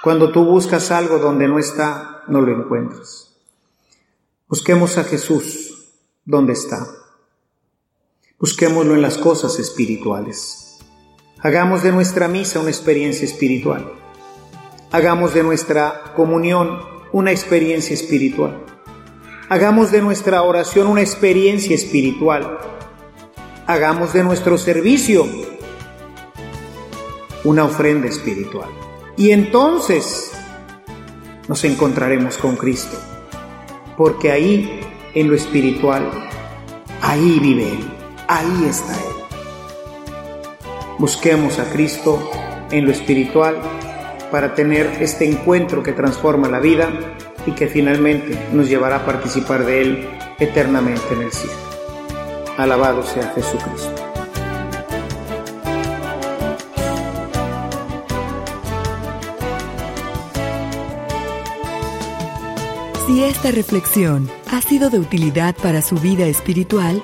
Cuando 0.04 0.32
tú 0.32 0.44
buscas 0.44 0.92
algo 0.92 1.18
donde 1.18 1.48
no 1.48 1.60
está, 1.60 2.24
no 2.28 2.42
lo 2.42 2.52
encuentras. 2.52 3.38
Busquemos 4.50 4.98
a 4.98 5.06
Jesús 5.06 5.96
donde 6.26 6.54
está. 6.54 6.86
Busquémoslo 8.44 8.94
en 8.94 9.02
las 9.02 9.18
cosas 9.18 9.58
espirituales. 9.58 10.78
Hagamos 11.40 11.82
de 11.82 11.94
nuestra 11.94 12.28
misa 12.28 12.60
una 12.60 12.72
experiencia 12.72 13.24
espiritual. 13.24 13.94
Hagamos 14.92 15.34
de 15.34 15.44
nuestra 15.44 16.12
comunión 16.14 16.82
una 17.14 17.32
experiencia 17.32 17.94
espiritual. 17.94 18.66
Hagamos 19.48 19.94
de 19.94 20.02
nuestra 20.02 20.44
oración 20.44 20.88
una 20.88 21.00
experiencia 21.00 21.74
espiritual. 21.74 22.58
Hagamos 23.66 24.12
de 24.12 24.26
nuestro 24.26 24.58
servicio 24.58 25.26
una 27.46 27.64
ofrenda 27.64 28.10
espiritual. 28.10 28.68
Y 29.16 29.32
entonces 29.32 30.34
nos 31.48 31.64
encontraremos 31.64 32.38
con 32.38 32.58
Cristo. 32.58 32.98
Porque 33.96 34.32
ahí, 34.34 34.82
en 35.14 35.30
lo 35.30 35.36
espiritual, 35.38 36.10
ahí 37.02 37.40
vive 37.40 37.70
Él, 37.70 38.03
ahí 38.34 38.66
está 38.66 38.94
Él. 38.94 39.14
Busquemos 40.98 41.60
a 41.60 41.66
Cristo 41.66 42.32
en 42.72 42.86
lo 42.86 42.92
espiritual 42.92 43.58
para 44.32 44.56
tener 44.56 44.88
este 45.00 45.30
encuentro 45.30 45.84
que 45.84 45.94
transforma 45.94 46.48
la 46.48 46.60
vida 46.60 46.90
y 47.46 47.52
que 47.52 47.68
finalmente 47.68 48.38
nos 48.52 48.70
llevará 48.70 48.98
a 48.98 49.06
participar 49.06 49.66
de 49.66 49.82
Él 49.82 50.10
eternamente 50.40 51.14
en 51.14 51.22
el 51.22 51.32
cielo. 51.32 51.54
Alabado 52.58 53.04
sea 53.04 53.32
Jesucristo. 53.36 53.92
Si 63.06 63.24
esta 63.24 63.52
reflexión 63.52 64.30
ha 64.52 64.62
sido 64.62 64.90
de 64.90 64.98
utilidad 64.98 65.56
para 65.56 65.82
su 65.82 65.96
vida 65.98 66.26
espiritual, 66.26 67.04